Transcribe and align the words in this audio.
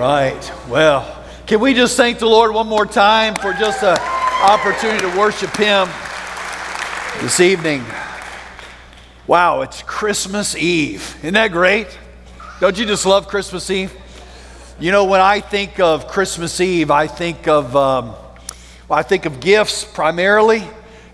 right. 0.00 0.52
Well, 0.66 1.22
can 1.46 1.60
we 1.60 1.74
just 1.74 1.94
thank 1.94 2.20
the 2.20 2.26
Lord 2.26 2.54
one 2.54 2.66
more 2.66 2.86
time 2.86 3.34
for 3.34 3.52
just 3.52 3.82
an 3.82 3.98
opportunity 4.42 4.98
to 5.00 5.18
worship 5.18 5.54
Him 5.54 5.90
this 7.20 7.38
evening? 7.38 7.84
Wow, 9.26 9.60
it's 9.60 9.82
Christmas 9.82 10.56
Eve. 10.56 11.16
Isn't 11.18 11.34
that 11.34 11.52
great? 11.52 11.98
Don't 12.60 12.78
you 12.78 12.86
just 12.86 13.04
love 13.04 13.28
Christmas 13.28 13.70
Eve? 13.70 13.94
You 14.78 14.90
know, 14.90 15.04
when 15.04 15.20
I 15.20 15.40
think 15.40 15.78
of 15.78 16.08
Christmas 16.08 16.62
Eve, 16.62 16.90
I 16.90 17.06
think 17.06 17.46
of 17.46 17.76
um, 17.76 18.14
well, 18.88 18.98
I 18.98 19.02
think 19.02 19.26
of 19.26 19.38
gifts 19.38 19.84
primarily. 19.84 20.60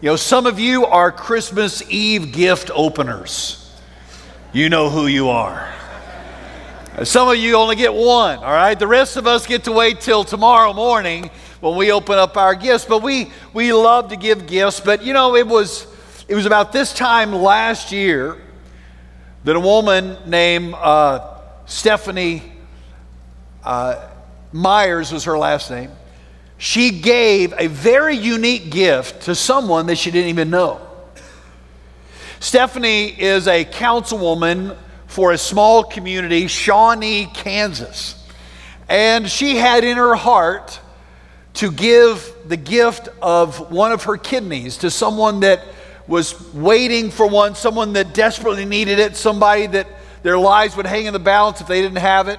You 0.01 0.11
know, 0.11 0.17
some 0.17 0.47
of 0.47 0.61
you 0.61 0.87
are 0.87 1.11
Christmas 1.11 1.83
Eve 1.91 2.31
gift 2.31 2.71
openers. 2.73 3.69
You 4.53 4.69
know 4.69 4.91
who 4.91 5.09
you 5.09 5.31
are. 5.31 5.76
Some 7.05 7.29
of 7.29 7.37
you 7.37 7.57
only 7.57 7.77
get 7.77 7.93
one, 7.93 8.39
all 8.39 8.45
right? 8.45 8.79
The 8.79 8.87
rest 8.87 9.19
of 9.19 9.27
us 9.27 9.47
get 9.47 9.65
to 9.65 9.73
wait 9.73 10.01
till 10.01 10.25
tomorrow 10.25 10.73
morning 10.73 11.29
when 11.61 11.77
we 11.77 11.93
open 11.93 12.19
up 12.19 12.39
our 12.39 12.55
gifts. 12.55 12.87
But 12.87 13.03
we, 13.03 13.31
we 13.53 13.71
love 13.75 14.09
to 14.09 14.17
give 14.17 14.47
gifts. 14.47 14.81
But 14.81 15.05
you 15.05 15.13
know, 15.13 15.37
it 15.37 15.47
was, 15.47 15.87
it 16.27 16.35
was 16.35 16.47
about 16.47 16.73
this 16.73 16.95
time 16.95 17.35
last 17.35 17.93
year 17.93 18.39
that 19.45 19.55
a 19.55 19.61
woman 19.61 20.17
named 20.25 20.73
uh, 20.73 21.37
Stephanie 21.67 22.43
uh, 23.63 24.09
Myers 24.53 25.13
was 25.13 25.25
her 25.25 25.37
last 25.37 25.71
name. 25.71 25.91
She 26.57 27.03
gave 27.03 27.53
a 27.59 27.67
very 27.67 28.17
unique 28.17 28.71
gift 28.71 29.25
to 29.25 29.35
someone 29.35 29.85
that 29.89 29.99
she 29.99 30.11
didn't 30.11 30.31
even 30.31 30.49
know. 30.49 30.81
Stephanie 32.41 33.09
is 33.09 33.47
a 33.49 33.67
councilwoman 33.67 34.79
for 35.07 35.33
a 35.33 35.39
small 35.39 35.85
community, 35.85 36.47
Shawnee, 36.47 37.27
Kansas. 37.33 38.15
And 38.89 39.29
she 39.29 39.57
had 39.57 39.85
in 39.85 39.97
her 39.97 40.15
heart 40.15 40.81
to 41.55 41.71
give 41.71 42.35
the 42.47 42.57
gift 42.57 43.09
of 43.23 43.71
one 43.71 43.93
of 43.93 44.05
her 44.05 44.17
kidneys 44.17 44.79
to 44.79 44.91
someone 44.91 45.41
that 45.41 45.63
was 46.07 46.53
waiting 46.53 47.11
for 47.11 47.27
one, 47.27 47.55
someone 47.55 47.95
that 47.95 48.15
desperately 48.15 48.65
needed 48.65 48.99
it, 48.99 49.17
somebody 49.17 49.67
that 49.67 49.89
their 50.23 50.39
lives 50.39 50.77
would 50.77 50.87
hang 50.87 51.07
in 51.07 51.13
the 51.13 51.19
balance 51.19 51.61
if 51.61 51.67
they 51.67 51.83
didn't 51.83 51.99
have 51.99 52.29
it. 52.29 52.39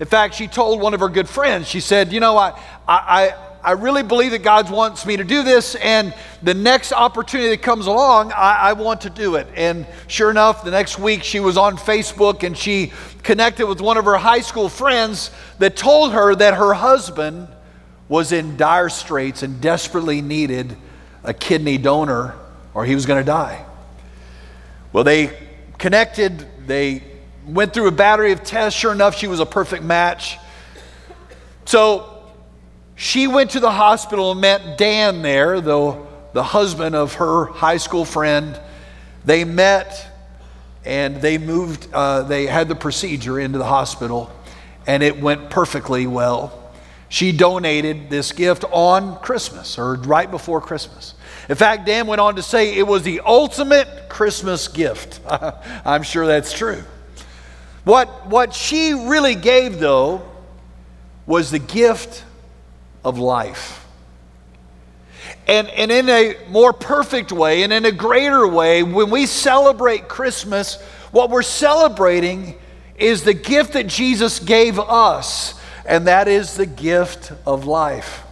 In 0.00 0.06
fact, 0.06 0.34
she 0.34 0.46
told 0.46 0.80
one 0.80 0.94
of 0.94 1.00
her 1.00 1.08
good 1.08 1.28
friends, 1.28 1.68
she 1.68 1.80
said, 1.80 2.12
You 2.12 2.20
know, 2.20 2.36
I, 2.36 2.58
I, 2.88 3.34
I 3.66 3.72
really 3.72 4.04
believe 4.04 4.30
that 4.30 4.44
God 4.44 4.70
wants 4.70 5.04
me 5.04 5.16
to 5.16 5.24
do 5.24 5.42
this, 5.42 5.74
and 5.74 6.14
the 6.40 6.54
next 6.54 6.92
opportunity 6.92 7.50
that 7.50 7.62
comes 7.62 7.86
along, 7.86 8.30
I, 8.30 8.68
I, 8.68 8.72
want 8.74 9.00
to 9.00 9.10
do 9.10 9.34
it. 9.34 9.48
And 9.56 9.88
sure 10.06 10.30
enough, 10.30 10.62
the 10.62 10.70
next 10.70 11.00
week 11.00 11.24
she 11.24 11.40
was 11.40 11.56
on 11.56 11.76
Facebook 11.76 12.44
and 12.44 12.56
she 12.56 12.92
connected 13.24 13.66
with 13.66 13.80
one 13.80 13.96
of 13.96 14.04
her 14.04 14.18
high 14.18 14.42
school 14.42 14.68
friends 14.68 15.32
that 15.58 15.76
told 15.76 16.12
her 16.12 16.32
that 16.36 16.54
her 16.54 16.74
husband 16.74 17.48
was 18.08 18.30
in 18.30 18.56
dire 18.56 18.88
straits 18.88 19.42
and 19.42 19.60
desperately 19.60 20.22
needed 20.22 20.76
a 21.24 21.34
kidney 21.34 21.76
donor 21.76 22.36
or 22.72 22.84
he 22.84 22.94
was 22.94 23.04
going 23.04 23.20
to 23.20 23.26
die. 23.26 23.66
Well, 24.92 25.02
they 25.02 25.36
connected, 25.76 26.46
they 26.68 27.02
went 27.44 27.74
through 27.74 27.88
a 27.88 27.92
battery 27.92 28.30
of 28.30 28.44
tests. 28.44 28.78
Sure 28.78 28.92
enough, 28.92 29.16
she 29.16 29.26
was 29.26 29.40
a 29.40 29.46
perfect 29.46 29.82
match. 29.82 30.38
So 31.64 32.15
she 32.96 33.26
went 33.26 33.50
to 33.50 33.60
the 33.60 33.70
hospital 33.70 34.32
and 34.32 34.40
met 34.40 34.78
Dan 34.78 35.20
there, 35.20 35.60
the, 35.60 36.02
the 36.32 36.42
husband 36.42 36.96
of 36.96 37.14
her 37.14 37.44
high 37.44 37.76
school 37.76 38.06
friend. 38.06 38.58
They 39.26 39.44
met 39.44 40.06
and 40.84 41.20
they 41.20 41.36
moved, 41.36 41.88
uh, 41.92 42.22
they 42.22 42.46
had 42.46 42.68
the 42.68 42.74
procedure 42.74 43.38
into 43.38 43.58
the 43.58 43.64
hospital, 43.64 44.30
and 44.86 45.02
it 45.02 45.20
went 45.20 45.50
perfectly 45.50 46.06
well. 46.06 46.72
She 47.10 47.32
donated 47.32 48.08
this 48.08 48.32
gift 48.32 48.64
on 48.70 49.20
Christmas 49.20 49.78
or 49.78 49.94
right 49.94 50.30
before 50.30 50.60
Christmas. 50.60 51.14
In 51.50 51.54
fact, 51.54 51.86
Dan 51.86 52.06
went 52.06 52.20
on 52.20 52.36
to 52.36 52.42
say 52.42 52.76
it 52.76 52.86
was 52.86 53.02
the 53.02 53.20
ultimate 53.24 54.08
Christmas 54.08 54.68
gift. 54.68 55.20
I'm 55.84 56.02
sure 56.02 56.26
that's 56.26 56.52
true. 56.52 56.82
What, 57.84 58.26
what 58.26 58.54
she 58.54 58.94
really 58.94 59.34
gave, 59.34 59.78
though, 59.78 60.22
was 61.26 61.50
the 61.50 61.58
gift 61.58 62.24
of 63.06 63.20
life. 63.20 63.86
And, 65.46 65.68
and 65.68 65.92
in 65.92 66.08
a 66.08 66.36
more 66.50 66.72
perfect 66.72 67.30
way 67.30 67.62
and 67.62 67.72
in 67.72 67.84
a 67.84 67.92
greater 67.92 68.46
way, 68.48 68.82
when 68.82 69.10
we 69.10 69.26
celebrate 69.26 70.08
Christmas, 70.08 70.82
what 71.12 71.30
we're 71.30 71.42
celebrating 71.42 72.56
is 72.96 73.22
the 73.22 73.32
gift 73.32 73.74
that 73.74 73.86
Jesus 73.86 74.40
gave 74.40 74.80
us, 74.80 75.54
and 75.86 76.08
that 76.08 76.26
is 76.26 76.56
the 76.56 76.66
gift 76.66 77.30
of 77.46 77.64
life. 77.64 78.24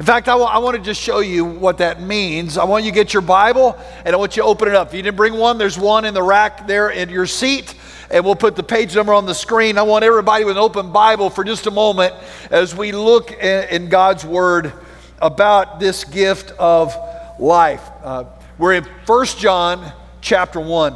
In 0.00 0.06
fact, 0.06 0.26
I, 0.26 0.32
w- 0.32 0.50
I 0.50 0.58
want 0.58 0.76
to 0.76 0.82
just 0.82 1.00
show 1.00 1.20
you 1.20 1.44
what 1.44 1.78
that 1.78 2.02
means. 2.02 2.58
I 2.58 2.64
want 2.64 2.84
you 2.84 2.90
to 2.90 2.94
get 2.96 3.14
your 3.14 3.22
Bible 3.22 3.78
and 4.04 4.12
I 4.12 4.18
want 4.18 4.36
you 4.36 4.42
to 4.42 4.48
open 4.48 4.66
it 4.66 4.74
up. 4.74 4.88
If 4.88 4.94
you 4.94 5.02
didn't 5.02 5.16
bring 5.16 5.34
one, 5.34 5.56
there's 5.56 5.78
one 5.78 6.04
in 6.04 6.14
the 6.14 6.22
rack 6.22 6.66
there 6.66 6.90
in 6.90 7.10
your 7.10 7.26
seat 7.26 7.76
and 8.10 8.24
we'll 8.24 8.34
put 8.34 8.56
the 8.56 8.62
page 8.62 8.94
number 8.94 9.14
on 9.14 9.26
the 9.26 9.34
screen. 9.34 9.78
I 9.78 9.82
want 9.82 10.04
everybody 10.04 10.44
with 10.44 10.56
an 10.56 10.62
open 10.62 10.92
Bible 10.92 11.30
for 11.30 11.44
just 11.44 11.66
a 11.66 11.70
moment 11.70 12.14
as 12.50 12.74
we 12.74 12.92
look 12.92 13.32
in 13.32 13.88
God's 13.88 14.24
Word 14.24 14.72
about 15.20 15.80
this 15.80 16.04
gift 16.04 16.50
of 16.52 16.94
life. 17.38 17.82
Uh, 18.02 18.24
we're 18.58 18.74
in 18.74 18.84
1 18.84 19.26
John 19.38 19.92
chapter 20.20 20.60
1. 20.60 20.92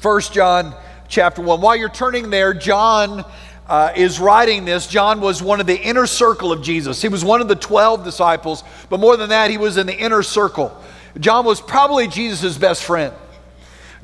1 0.00 0.20
John 0.32 0.74
chapter 1.08 1.42
1. 1.42 1.60
While 1.60 1.76
you're 1.76 1.88
turning 1.88 2.30
there, 2.30 2.54
John 2.54 3.24
uh, 3.68 3.92
is 3.94 4.18
writing 4.18 4.64
this. 4.64 4.86
John 4.86 5.20
was 5.20 5.42
one 5.42 5.60
of 5.60 5.66
the 5.66 5.78
inner 5.78 6.06
circle 6.06 6.52
of 6.52 6.62
Jesus. 6.62 7.02
He 7.02 7.08
was 7.08 7.24
one 7.24 7.40
of 7.40 7.48
the 7.48 7.56
12 7.56 8.04
disciples, 8.04 8.64
but 8.88 8.98
more 9.00 9.16
than 9.16 9.28
that, 9.28 9.50
he 9.50 9.58
was 9.58 9.76
in 9.76 9.86
the 9.86 9.96
inner 9.96 10.22
circle. 10.22 10.76
John 11.20 11.44
was 11.44 11.60
probably 11.60 12.08
Jesus' 12.08 12.56
best 12.56 12.84
friend. 12.84 13.12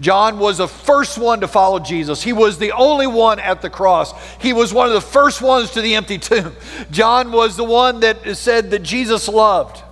John 0.00 0.38
was 0.38 0.58
the 0.58 0.68
first 0.68 1.18
one 1.18 1.40
to 1.40 1.48
follow 1.48 1.78
Jesus. 1.78 2.22
He 2.22 2.32
was 2.32 2.58
the 2.58 2.72
only 2.72 3.06
one 3.06 3.38
at 3.38 3.62
the 3.62 3.70
cross. 3.70 4.12
He 4.40 4.52
was 4.52 4.72
one 4.72 4.88
of 4.88 4.92
the 4.92 5.00
first 5.00 5.40
ones 5.40 5.70
to 5.72 5.80
the 5.80 5.94
empty 5.94 6.18
tomb. 6.18 6.54
John 6.90 7.30
was 7.30 7.56
the 7.56 7.64
one 7.64 8.00
that 8.00 8.36
said 8.36 8.70
that 8.72 8.82
Jesus 8.82 9.28
loved. 9.28 9.82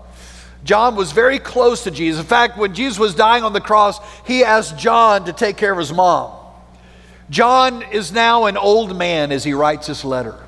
John 0.64 0.96
was 0.96 1.12
very 1.12 1.38
close 1.38 1.84
to 1.84 1.90
Jesus. 1.90 2.20
In 2.20 2.26
fact, 2.26 2.58
when 2.58 2.74
Jesus 2.74 2.98
was 2.98 3.14
dying 3.14 3.44
on 3.44 3.52
the 3.52 3.60
cross, 3.60 3.98
he 4.26 4.44
asked 4.44 4.78
John 4.78 5.24
to 5.24 5.32
take 5.32 5.56
care 5.56 5.72
of 5.72 5.78
his 5.78 5.92
mom. 5.92 6.32
John 7.30 7.82
is 7.82 8.12
now 8.12 8.46
an 8.46 8.56
old 8.56 8.96
man 8.96 9.32
as 9.32 9.44
he 9.44 9.54
writes 9.54 9.86
this 9.86 10.04
letter. 10.04 10.38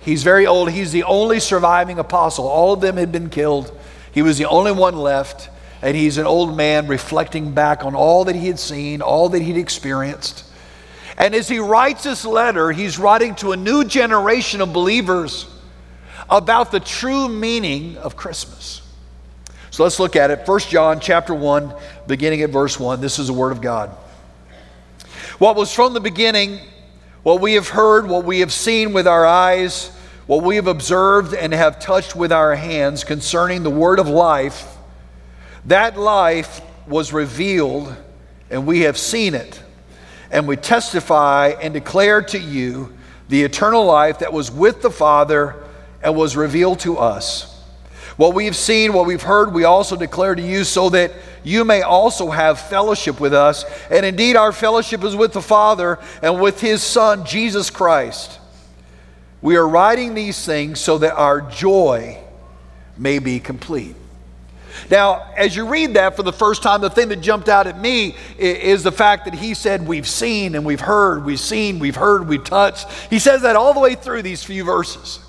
He's 0.00 0.22
very 0.22 0.46
old. 0.46 0.70
He's 0.70 0.92
the 0.92 1.04
only 1.04 1.40
surviving 1.40 1.98
apostle. 1.98 2.46
All 2.46 2.72
of 2.72 2.80
them 2.80 2.96
had 2.96 3.10
been 3.10 3.30
killed. 3.30 3.76
He 4.12 4.22
was 4.22 4.38
the 4.38 4.46
only 4.46 4.72
one 4.72 4.96
left 4.96 5.50
and 5.82 5.96
he's 5.96 6.18
an 6.18 6.26
old 6.26 6.56
man 6.56 6.86
reflecting 6.88 7.52
back 7.52 7.84
on 7.84 7.94
all 7.94 8.24
that 8.24 8.34
he 8.34 8.48
had 8.48 8.58
seen, 8.58 9.00
all 9.00 9.28
that 9.28 9.42
he'd 9.42 9.56
experienced. 9.56 10.44
And 11.16 11.34
as 11.34 11.48
he 11.48 11.58
writes 11.58 12.04
this 12.04 12.24
letter, 12.24 12.70
he's 12.70 12.98
writing 12.98 13.34
to 13.36 13.52
a 13.52 13.56
new 13.56 13.84
generation 13.84 14.60
of 14.60 14.72
believers 14.72 15.46
about 16.30 16.70
the 16.70 16.80
true 16.80 17.28
meaning 17.28 17.96
of 17.98 18.16
Christmas. 18.16 18.82
So 19.70 19.82
let's 19.82 20.00
look 20.00 20.16
at 20.16 20.30
it. 20.30 20.46
1 20.46 20.60
John 20.60 21.00
chapter 21.00 21.34
1, 21.34 21.74
beginning 22.06 22.42
at 22.42 22.50
verse 22.50 22.78
1. 22.78 23.00
This 23.00 23.18
is 23.18 23.28
the 23.28 23.32
word 23.32 23.52
of 23.52 23.60
God. 23.60 23.90
What 25.38 25.54
was 25.54 25.72
from 25.72 25.94
the 25.94 26.00
beginning, 26.00 26.58
what 27.22 27.40
we 27.40 27.54
have 27.54 27.68
heard, 27.68 28.08
what 28.08 28.24
we 28.24 28.40
have 28.40 28.52
seen 28.52 28.92
with 28.92 29.06
our 29.06 29.24
eyes, 29.24 29.88
what 30.26 30.42
we 30.42 30.56
have 30.56 30.66
observed 30.66 31.32
and 31.32 31.52
have 31.52 31.78
touched 31.78 32.16
with 32.16 32.32
our 32.32 32.56
hands 32.56 33.04
concerning 33.04 33.62
the 33.62 33.70
word 33.70 33.98
of 33.98 34.08
life 34.08 34.77
that 35.68 35.98
life 35.98 36.60
was 36.86 37.12
revealed, 37.12 37.94
and 38.50 38.66
we 38.66 38.80
have 38.80 38.98
seen 38.98 39.34
it. 39.34 39.62
And 40.30 40.46
we 40.46 40.56
testify 40.56 41.54
and 41.60 41.72
declare 41.72 42.22
to 42.22 42.38
you 42.38 42.92
the 43.28 43.42
eternal 43.42 43.84
life 43.84 44.18
that 44.18 44.32
was 44.32 44.50
with 44.50 44.82
the 44.82 44.90
Father 44.90 45.56
and 46.02 46.16
was 46.16 46.36
revealed 46.36 46.80
to 46.80 46.98
us. 46.98 47.54
What 48.16 48.34
we 48.34 48.46
have 48.46 48.56
seen, 48.56 48.92
what 48.92 49.06
we've 49.06 49.22
heard, 49.22 49.54
we 49.54 49.64
also 49.64 49.94
declare 49.94 50.34
to 50.34 50.42
you 50.42 50.64
so 50.64 50.90
that 50.90 51.12
you 51.44 51.64
may 51.64 51.82
also 51.82 52.30
have 52.30 52.58
fellowship 52.60 53.20
with 53.20 53.32
us. 53.32 53.64
And 53.90 54.04
indeed, 54.04 54.36
our 54.36 54.52
fellowship 54.52 55.04
is 55.04 55.14
with 55.14 55.32
the 55.32 55.42
Father 55.42 55.98
and 56.20 56.40
with 56.40 56.60
His 56.60 56.82
Son, 56.82 57.24
Jesus 57.24 57.70
Christ. 57.70 58.40
We 59.40 59.56
are 59.56 59.68
writing 59.68 60.14
these 60.14 60.44
things 60.44 60.80
so 60.80 60.98
that 60.98 61.14
our 61.14 61.40
joy 61.40 62.18
may 62.96 63.20
be 63.20 63.38
complete. 63.38 63.94
Now, 64.90 65.32
as 65.36 65.54
you 65.54 65.66
read 65.66 65.94
that 65.94 66.16
for 66.16 66.22
the 66.22 66.32
first 66.32 66.62
time, 66.62 66.80
the 66.80 66.90
thing 66.90 67.08
that 67.08 67.20
jumped 67.20 67.48
out 67.48 67.66
at 67.66 67.80
me 67.80 68.16
is 68.38 68.82
the 68.82 68.92
fact 68.92 69.24
that 69.24 69.34
he 69.34 69.54
said, 69.54 69.86
We've 69.86 70.08
seen 70.08 70.54
and 70.54 70.64
we've 70.64 70.80
heard, 70.80 71.24
we've 71.24 71.40
seen, 71.40 71.78
we've 71.78 71.96
heard, 71.96 72.28
we've 72.28 72.44
touched. 72.44 72.88
He 73.10 73.18
says 73.18 73.42
that 73.42 73.56
all 73.56 73.74
the 73.74 73.80
way 73.80 73.94
through 73.94 74.22
these 74.22 74.42
few 74.42 74.64
verses. 74.64 75.20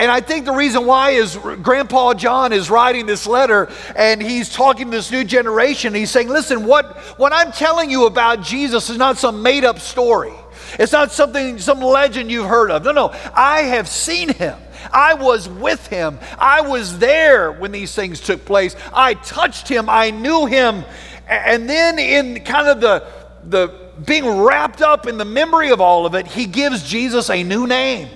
And 0.00 0.10
I 0.10 0.22
think 0.22 0.46
the 0.46 0.52
reason 0.52 0.86
why 0.86 1.10
is 1.10 1.36
Grandpa 1.36 2.14
John 2.14 2.54
is 2.54 2.70
writing 2.70 3.04
this 3.04 3.26
letter 3.26 3.70
and 3.94 4.22
he's 4.22 4.48
talking 4.48 4.86
to 4.86 4.96
this 4.96 5.10
new 5.10 5.24
generation. 5.24 5.92
He's 5.92 6.10
saying, 6.10 6.28
Listen, 6.28 6.64
what, 6.64 6.96
what 7.18 7.34
I'm 7.34 7.52
telling 7.52 7.90
you 7.90 8.06
about 8.06 8.42
Jesus 8.42 8.88
is 8.88 8.96
not 8.96 9.18
some 9.18 9.42
made 9.42 9.62
up 9.62 9.78
story. 9.78 10.32
It's 10.78 10.92
not 10.92 11.12
something, 11.12 11.58
some 11.58 11.80
legend 11.80 12.30
you've 12.30 12.46
heard 12.46 12.70
of. 12.70 12.84
No, 12.84 12.92
no. 12.92 13.14
I 13.34 13.62
have 13.62 13.88
seen 13.88 14.30
him. 14.30 14.58
I 14.92 15.14
was 15.14 15.48
with 15.48 15.86
him. 15.88 16.18
I 16.38 16.62
was 16.62 16.98
there 16.98 17.52
when 17.52 17.72
these 17.72 17.94
things 17.94 18.20
took 18.20 18.44
place. 18.44 18.76
I 18.92 19.14
touched 19.14 19.68
him. 19.68 19.88
I 19.88 20.10
knew 20.10 20.46
him. 20.46 20.84
And 21.28 21.68
then, 21.68 21.98
in 21.98 22.44
kind 22.44 22.68
of 22.68 22.80
the, 22.80 23.06
the 23.44 23.90
being 24.04 24.26
wrapped 24.26 24.82
up 24.82 25.06
in 25.06 25.18
the 25.18 25.24
memory 25.24 25.70
of 25.70 25.80
all 25.80 26.06
of 26.06 26.14
it, 26.14 26.26
he 26.26 26.46
gives 26.46 26.88
Jesus 26.88 27.30
a 27.30 27.42
new 27.42 27.66
name. 27.66 28.08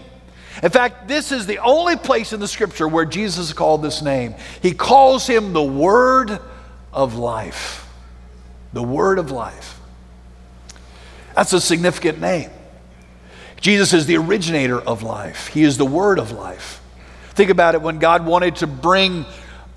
In 0.63 0.71
fact, 0.71 1.09
this 1.09 1.33
is 1.33 1.47
the 1.47 1.59
only 1.59 1.97
place 1.97 2.33
in 2.33 2.41
the 2.41 2.49
scripture 2.49 2.89
where 2.89 3.05
Jesus 3.05 3.53
called 3.53 3.83
this 3.83 4.03
name. 4.03 4.35
He 4.63 4.73
calls 4.73 5.27
him 5.27 5.53
the 5.53 5.63
Word 5.63 6.39
of 6.93 7.17
Life. 7.17 7.89
The 8.73 8.83
Word 8.83 9.19
of 9.19 9.31
Life. 9.31 9.81
That's 11.35 11.53
a 11.53 11.61
significant 11.61 12.21
name. 12.21 12.51
Jesus 13.65 13.95
is 13.95 14.05
the 14.05 14.19
originator 14.19 14.79
of 14.79 15.03
life, 15.03 15.47
He 15.47 15.63
is 15.63 15.79
the 15.79 15.87
Word 15.87 16.19
of 16.19 16.33
life. 16.33 16.83
Think 17.31 17.49
about 17.49 17.75
it 17.75 17.81
when 17.81 17.99
God 17.99 18.27
wanted 18.27 18.57
to 18.57 18.67
bring 18.67 19.25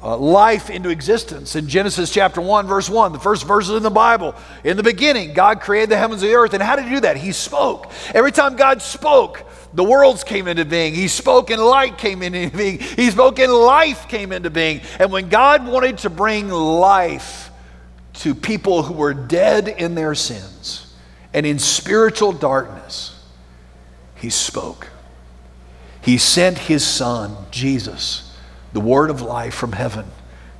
uh, 0.03 0.17
life 0.17 0.69
into 0.69 0.89
existence. 0.89 1.55
In 1.55 1.69
Genesis 1.69 2.11
chapter 2.11 2.41
1, 2.41 2.67
verse 2.67 2.89
1, 2.89 3.13
the 3.13 3.19
first 3.19 3.47
verses 3.47 3.77
in 3.77 3.83
the 3.83 3.89
Bible, 3.89 4.35
in 4.65 4.75
the 4.75 4.83
beginning, 4.83 5.31
God 5.31 5.61
created 5.61 5.87
the 5.87 5.95
heavens 5.95 6.21
and 6.21 6.29
the 6.29 6.35
earth. 6.35 6.53
And 6.53 6.61
how 6.61 6.75
did 6.75 6.83
He 6.83 6.95
do 6.95 6.99
that? 6.99 7.15
He 7.15 7.31
spoke. 7.31 7.89
Every 8.13 8.33
time 8.33 8.57
God 8.57 8.81
spoke, 8.81 9.45
the 9.73 9.85
worlds 9.85 10.25
came 10.25 10.49
into 10.49 10.65
being. 10.65 10.93
He 10.93 11.07
spoke 11.07 11.49
and 11.49 11.61
light 11.61 11.97
came 11.97 12.23
into 12.23 12.57
being. 12.57 12.79
He 12.79 13.09
spoke 13.09 13.39
and 13.39 13.53
life 13.53 14.09
came 14.09 14.33
into 14.33 14.49
being. 14.49 14.81
And 14.99 15.13
when 15.13 15.29
God 15.29 15.65
wanted 15.65 15.99
to 15.99 16.09
bring 16.09 16.49
life 16.49 17.51
to 18.15 18.35
people 18.35 18.83
who 18.83 18.95
were 18.95 19.13
dead 19.13 19.69
in 19.69 19.95
their 19.95 20.13
sins 20.13 20.93
and 21.33 21.45
in 21.45 21.57
spiritual 21.57 22.33
darkness, 22.33 23.16
He 24.19 24.29
spoke. 24.29 24.89
He 26.01 26.17
sent 26.17 26.57
His 26.57 26.85
Son, 26.85 27.35
Jesus 27.51 28.27
the 28.73 28.81
word 28.81 29.09
of 29.09 29.23
life 29.23 29.55
from 29.55 29.71
heaven 29.71 30.05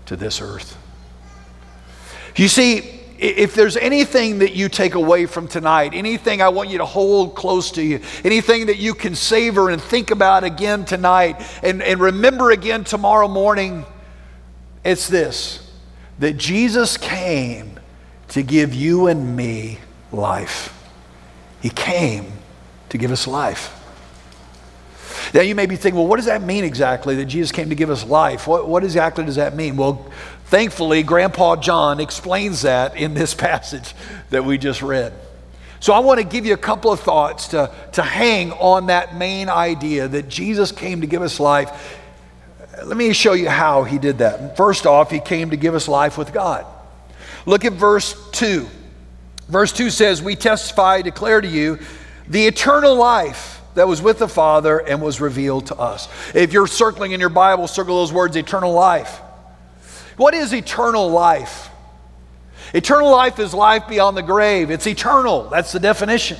to 0.08 0.16
this 0.16 0.42
earth. 0.42 0.76
You 2.36 2.48
see, 2.48 2.80
if 3.20 3.54
there's 3.56 3.78
anything 3.78 4.40
that 4.40 4.56
you 4.56 4.70
take 4.70 4.96
away 4.96 5.26
from 5.28 5.48
tonight, 5.48 5.94
anything 5.94 6.42
I 6.42 6.50
want 6.50 6.70
you 6.70 6.78
to 6.78 6.86
hold 6.86 7.36
close 7.36 7.72
to 7.72 7.84
you, 7.84 8.00
anything 8.24 8.68
that 8.68 8.78
you 8.78 8.94
can 8.94 9.16
savor 9.16 9.70
and 9.70 9.80
think 9.80 10.12
about 10.12 10.44
again 10.44 10.86
tonight 10.86 11.42
and, 11.64 11.82
and 11.82 12.00
remember 12.00 12.50
again 12.52 12.84
tomorrow 12.84 13.28
morning, 13.28 13.86
it's 14.84 15.08
this 15.08 15.64
that 16.20 16.38
Jesus 16.38 16.98
came 16.98 17.80
to 18.30 18.42
give 18.42 18.74
you 18.74 19.06
and 19.06 19.36
me 19.36 19.78
life. 20.12 20.74
He 21.62 21.70
came 21.70 22.32
to 22.90 22.98
give 22.98 23.12
us 23.12 23.28
life. 23.28 23.74
Now 25.34 25.42
you 25.42 25.56
may 25.56 25.66
be 25.66 25.76
thinking, 25.76 26.00
well, 26.00 26.08
what 26.08 26.18
does 26.18 26.26
that 26.26 26.42
mean 26.42 26.64
exactly 26.64 27.16
that 27.16 27.26
Jesus 27.26 27.52
came 27.52 27.70
to 27.70 27.76
give 27.76 27.90
us 27.90 28.06
life? 28.06 28.48
What, 28.48 28.68
what 28.68 28.84
exactly 28.84 29.26
does 29.26 29.36
that 29.36 29.56
mean? 29.56 29.76
Well, 29.78 30.10
thankfully, 30.46 31.04
Grandpa 31.04 31.58
John 31.58 32.00
explains 32.00 32.62
that 32.62 32.96
in 32.96 33.14
this 33.14 33.34
passage 33.36 33.94
that 34.30 34.46
we 34.46 34.58
just 34.58 34.82
read. 34.82 35.14
So 35.80 35.94
I 35.94 36.00
want 36.00 36.20
to 36.20 36.26
give 36.26 36.46
you 36.46 36.54
a 36.54 36.58
couple 36.58 36.92
of 36.92 37.00
thoughts 37.00 37.50
to, 37.50 37.72
to 37.94 38.02
hang 38.02 38.52
on 38.54 38.88
that 38.88 39.16
main 39.16 39.48
idea 39.48 40.08
that 40.08 40.28
Jesus 40.28 40.72
came 40.72 41.02
to 41.02 41.08
give 41.08 41.22
us 41.22 41.40
life. 41.40 42.00
Let 42.84 42.98
me 42.98 43.14
show 43.14 43.34
you 43.34 43.50
how 43.50 43.84
he 43.84 44.00
did 44.00 44.20
that. 44.20 44.58
First 44.58 44.86
off, 44.86 45.12
he 45.12 45.20
came 45.20 45.52
to 45.52 45.58
give 45.58 45.76
us 45.76 45.88
life 45.88 46.18
with 46.18 46.34
God. 46.34 46.66
Look 47.46 47.64
at 47.64 47.74
verse 47.74 48.16
2. 48.32 48.68
Verse 49.48 49.72
2 49.72 49.90
says, 49.90 50.22
We 50.22 50.36
testify, 50.36 51.02
declare 51.02 51.42
to 51.42 51.48
you 51.48 51.80
the 52.30 52.48
eternal 52.48 52.96
life 52.96 53.62
that 53.76 53.88
was 53.88 54.02
with 54.02 54.20
the 54.20 54.28
Father 54.28 54.80
and 54.80 55.02
was 55.02 55.22
revealed 55.22 55.68
to 55.68 55.76
us. 55.76 56.10
If 56.34 56.52
you're 56.52 56.68
circling 56.68 57.12
in 57.12 57.20
your 57.20 57.30
Bible, 57.30 57.68
circle 57.68 57.98
those 57.98 58.12
words 58.12 58.36
eternal 58.36 58.74
life. 58.74 59.20
What 60.18 60.34
is 60.34 60.54
eternal 60.54 61.10
life? 61.10 61.70
Eternal 62.74 63.12
life 63.12 63.40
is 63.40 63.54
life 63.54 63.88
beyond 63.88 64.18
the 64.18 64.24
grave. 64.24 64.72
It's 64.72 64.88
eternal. 64.88 65.50
That's 65.50 65.72
the 65.72 65.80
definition. 65.80 66.38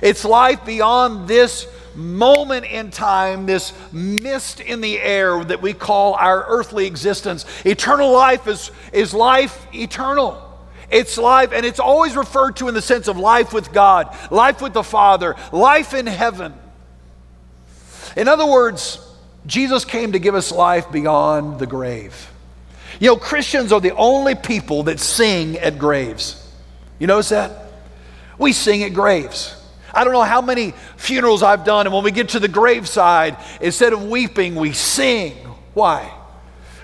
It's 0.00 0.24
life 0.24 0.64
beyond 0.64 1.28
this 1.28 1.66
moment 1.94 2.64
in 2.66 2.90
time, 2.90 3.46
this 3.46 3.72
mist 3.92 4.60
in 4.60 4.80
the 4.80 5.00
air 5.00 5.44
that 5.44 5.60
we 5.60 5.72
call 5.72 6.14
our 6.14 6.44
earthly 6.46 6.86
existence. 6.86 7.44
Eternal 7.66 8.12
life 8.12 8.46
is, 8.46 8.70
is 8.92 9.12
life 9.12 9.66
eternal. 9.74 10.47
It's 10.90 11.18
life, 11.18 11.52
and 11.52 11.66
it's 11.66 11.80
always 11.80 12.16
referred 12.16 12.56
to 12.56 12.68
in 12.68 12.74
the 12.74 12.82
sense 12.82 13.08
of 13.08 13.18
life 13.18 13.52
with 13.52 13.72
God, 13.72 14.16
life 14.30 14.62
with 14.62 14.72
the 14.72 14.82
Father, 14.82 15.36
life 15.52 15.92
in 15.92 16.06
heaven. 16.06 16.54
In 18.16 18.26
other 18.26 18.46
words, 18.46 19.04
Jesus 19.46 19.84
came 19.84 20.12
to 20.12 20.18
give 20.18 20.34
us 20.34 20.50
life 20.50 20.90
beyond 20.90 21.58
the 21.58 21.66
grave. 21.66 22.30
You 23.00 23.08
know, 23.08 23.16
Christians 23.16 23.70
are 23.70 23.80
the 23.80 23.94
only 23.94 24.34
people 24.34 24.84
that 24.84 24.98
sing 24.98 25.58
at 25.58 25.78
graves. 25.78 26.44
You 26.98 27.06
notice 27.06 27.28
that? 27.28 27.70
We 28.38 28.52
sing 28.52 28.82
at 28.82 28.94
graves. 28.94 29.54
I 29.94 30.04
don't 30.04 30.12
know 30.12 30.22
how 30.22 30.40
many 30.40 30.72
funerals 30.96 31.42
I've 31.42 31.64
done, 31.64 31.86
and 31.86 31.94
when 31.94 32.04
we 32.04 32.10
get 32.10 32.30
to 32.30 32.40
the 32.40 32.48
graveside, 32.48 33.36
instead 33.60 33.92
of 33.92 34.04
weeping, 34.04 34.54
we 34.54 34.72
sing. 34.72 35.34
Why? 35.74 36.12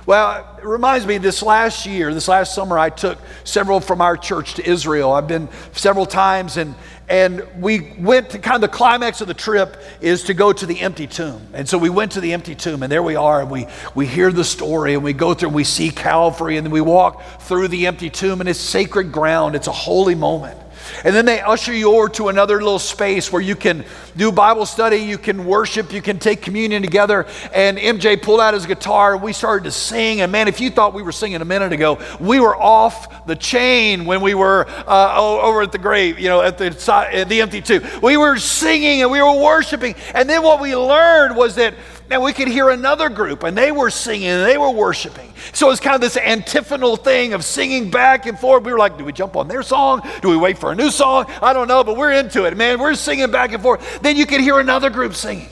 Well, 0.07 0.59
it 0.59 0.67
reminds 0.67 1.07
me 1.07 1.17
this 1.17 1.43
last 1.43 1.87
year, 1.87 2.13
this 2.13 2.29
last 2.29 2.55
summer, 2.55 2.79
I 2.79 2.91
took 2.91 3.19
several 3.45 3.81
from 3.81 4.03
our 4.03 4.19
church 4.19 4.55
to 4.55 4.69
Israel. 4.69 5.13
I've 5.13 5.29
been 5.29 5.49
several 5.73 6.05
times, 6.05 6.59
and 6.59 6.75
and 7.09 7.47
we 7.61 7.95
went 7.99 8.31
to 8.31 8.39
kind 8.39 8.57
of 8.57 8.61
the 8.63 8.75
climax 8.75 9.21
of 9.21 9.29
the 9.29 9.35
trip 9.35 9.83
is 10.01 10.25
to 10.25 10.35
go 10.35 10.53
to 10.53 10.65
the 10.65 10.81
empty 10.81 11.07
tomb. 11.07 11.47
And 11.53 11.69
so 11.69 11.77
we 11.77 11.91
went 11.91 12.13
to 12.13 12.21
the 12.21 12.33
empty 12.33 12.55
tomb, 12.55 12.83
and 12.83 12.91
there 12.91 13.03
we 13.03 13.15
are, 13.15 13.43
and 13.43 13.51
we, 13.51 13.67
we 13.95 14.07
hear 14.07 14.33
the 14.33 14.45
story, 14.45 14.95
and 14.95 15.05
we 15.05 15.13
go 15.13 15.35
through, 15.35 15.49
and 15.49 15.57
we 15.57 15.65
see 15.65 15.91
Calvary, 15.91 16.57
and 16.57 16.67
then 16.67 16.73
we 16.73 16.81
walk 16.81 17.23
through 17.41 17.69
the 17.69 17.87
empty 17.87 18.09
tomb, 18.09 18.41
and 18.41 18.49
it's 18.49 18.59
sacred 18.59 19.13
ground. 19.13 19.55
It's 19.55 19.67
a 19.67 19.73
holy 19.73 20.15
moment. 20.15 20.59
And 21.03 21.15
then 21.15 21.25
they 21.25 21.41
usher 21.41 21.73
you 21.73 21.93
over 21.93 22.09
to 22.11 22.29
another 22.29 22.59
little 22.59 22.79
space 22.79 23.33
where 23.33 23.43
you 23.43 23.57
can 23.57 23.85
do 24.17 24.31
Bible 24.31 24.67
study, 24.67 24.99
you 24.99 25.19
can 25.19 25.45
worship, 25.45 25.93
you 25.93 26.03
can 26.03 26.19
take 26.19 26.43
communion 26.43 26.83
together. 26.83 27.27
And 27.53 27.79
MJ 27.79 28.21
pulled 28.21 28.41
out 28.41 28.55
his 28.55 28.67
guitar 28.67 29.15
and 29.15 29.23
we 29.23 29.33
started 29.33 29.65
to 29.65 29.71
sing. 29.71 30.21
And 30.21 30.31
man, 30.31 30.49
if 30.49 30.61
you 30.61 30.71
thought 30.71 30.95
we 30.95 31.03
were 31.03 31.13
singing 31.13 31.41
a 31.41 31.45
minute 31.45 31.73
ago, 31.73 31.99
we 32.21 32.41
were 32.41 32.57
off 32.57 33.27
the 33.27 33.37
chain 33.37 34.05
when 34.05 34.21
we 34.21 34.35
were 34.35 34.67
uh, 34.87 35.17
over 35.19 35.63
at 35.63 35.73
the 35.73 35.79
grave, 35.79 36.19
you 36.19 36.29
know, 36.29 36.43
at 36.43 36.59
the, 36.59 36.67
at 37.13 37.29
the 37.29 37.41
empty 37.41 37.61
tomb. 37.61 37.83
We 38.03 38.17
were 38.17 38.37
singing 38.39 39.03
and 39.03 39.11
we 39.11 39.21
were 39.21 39.43
worshiping. 39.43 39.95
And 40.15 40.29
then 40.29 40.43
what 40.43 40.61
we 40.61 40.77
learned 40.77 41.37
was 41.37 41.57
that 41.57 41.75
and 42.15 42.23
we 42.23 42.33
could 42.33 42.47
hear 42.47 42.71
another 42.71 43.09
group, 43.09 43.43
and 43.43 43.59
they 43.59 43.73
were 43.73 43.91
singing 43.91 44.29
and 44.29 44.47
they 44.47 44.57
were 44.57 44.71
worshiping. 44.71 45.33
So 45.53 45.71
it's 45.71 45.81
kind 45.81 45.97
of 45.97 46.01
this 46.01 46.17
antiphonal 46.17 46.97
thing 46.97 47.35
of 47.35 47.45
singing 47.45 47.91
back 47.91 48.27
and 48.27 48.39
forth. 48.39 48.63
We 48.63 48.73
were 48.73 48.79
like, 48.79 48.97
do 48.97 49.05
we 49.05 49.13
jump 49.13 49.35
on 49.35 49.49
their 49.49 49.65
song? 49.65 50.01
Do 50.23 50.29
we 50.29 50.37
wait 50.37 50.57
for 50.57 50.71
a 50.71 50.77
new 50.77 50.91
song? 50.91 51.27
I 51.43 51.53
don't 51.53 51.67
know, 51.67 51.83
but 51.83 51.97
we're 51.97 52.13
into 52.13 52.45
it, 52.45 52.57
man. 52.57 52.81
We're 52.81 52.95
singing 52.95 53.33
back 53.33 53.53
and 53.53 53.61
forth. 53.61 54.01
Then 54.01 54.17
you 54.17 54.27
could 54.27 54.41
hear 54.41 54.61
another 54.61 54.91
group 54.91 55.15
singing. 55.15 55.49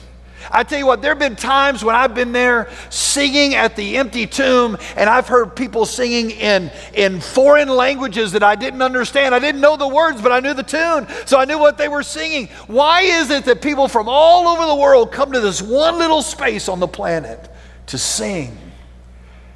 I 0.55 0.63
tell 0.63 0.77
you 0.77 0.85
what, 0.85 1.01
there 1.01 1.09
have 1.11 1.19
been 1.19 1.35
times 1.35 1.83
when 1.83 1.95
I've 1.95 2.13
been 2.13 2.31
there 2.31 2.69
singing 2.91 3.55
at 3.55 3.75
the 3.75 3.97
empty 3.97 4.27
tomb, 4.27 4.77
and 4.95 5.09
I've 5.09 5.27
heard 5.27 5.55
people 5.55 5.87
singing 5.87 6.29
in, 6.29 6.71
in 6.93 7.19
foreign 7.19 7.69
languages 7.69 8.33
that 8.33 8.43
I 8.43 8.55
didn't 8.55 8.83
understand. 8.83 9.33
I 9.33 9.39
didn't 9.39 9.61
know 9.61 9.77
the 9.77 9.87
words, 9.87 10.21
but 10.21 10.31
I 10.31 10.39
knew 10.39 10.53
the 10.53 10.61
tune, 10.61 11.07
so 11.25 11.39
I 11.39 11.45
knew 11.45 11.57
what 11.57 11.79
they 11.79 11.87
were 11.87 12.03
singing. 12.03 12.49
Why 12.67 13.01
is 13.01 13.31
it 13.31 13.45
that 13.45 13.63
people 13.63 13.87
from 13.87 14.07
all 14.07 14.47
over 14.47 14.67
the 14.67 14.75
world 14.75 15.11
come 15.11 15.31
to 15.31 15.39
this 15.39 15.59
one 15.59 15.97
little 15.97 16.21
space 16.21 16.69
on 16.69 16.79
the 16.79 16.87
planet 16.87 17.49
to 17.87 17.97
sing? 17.97 18.55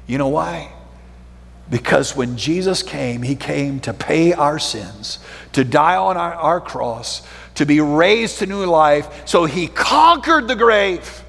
You 0.08 0.18
know 0.18 0.28
why? 0.28 0.72
Because 1.70 2.16
when 2.16 2.36
Jesus 2.36 2.82
came, 2.82 3.22
he 3.22 3.36
came 3.36 3.78
to 3.80 3.92
pay 3.92 4.32
our 4.32 4.58
sins, 4.58 5.18
to 5.52 5.64
die 5.64 5.96
on 5.96 6.16
our, 6.16 6.34
our 6.34 6.60
cross, 6.60 7.22
to 7.58 7.66
be 7.66 7.80
raised 7.80 8.38
to 8.38 8.46
new 8.46 8.64
life. 8.64 9.26
So 9.28 9.44
he 9.44 9.66
conquered 9.66 10.48
the 10.48 10.56
grave. 10.56 11.24